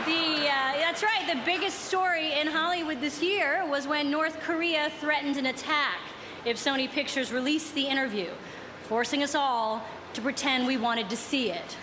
[0.05, 4.91] The, uh, that's right, the biggest story in Hollywood this year was when North Korea
[4.99, 5.97] threatened an attack
[6.45, 8.29] if Sony Pictures released the interview,
[8.83, 9.83] forcing us all
[10.13, 11.75] to pretend we wanted to see it.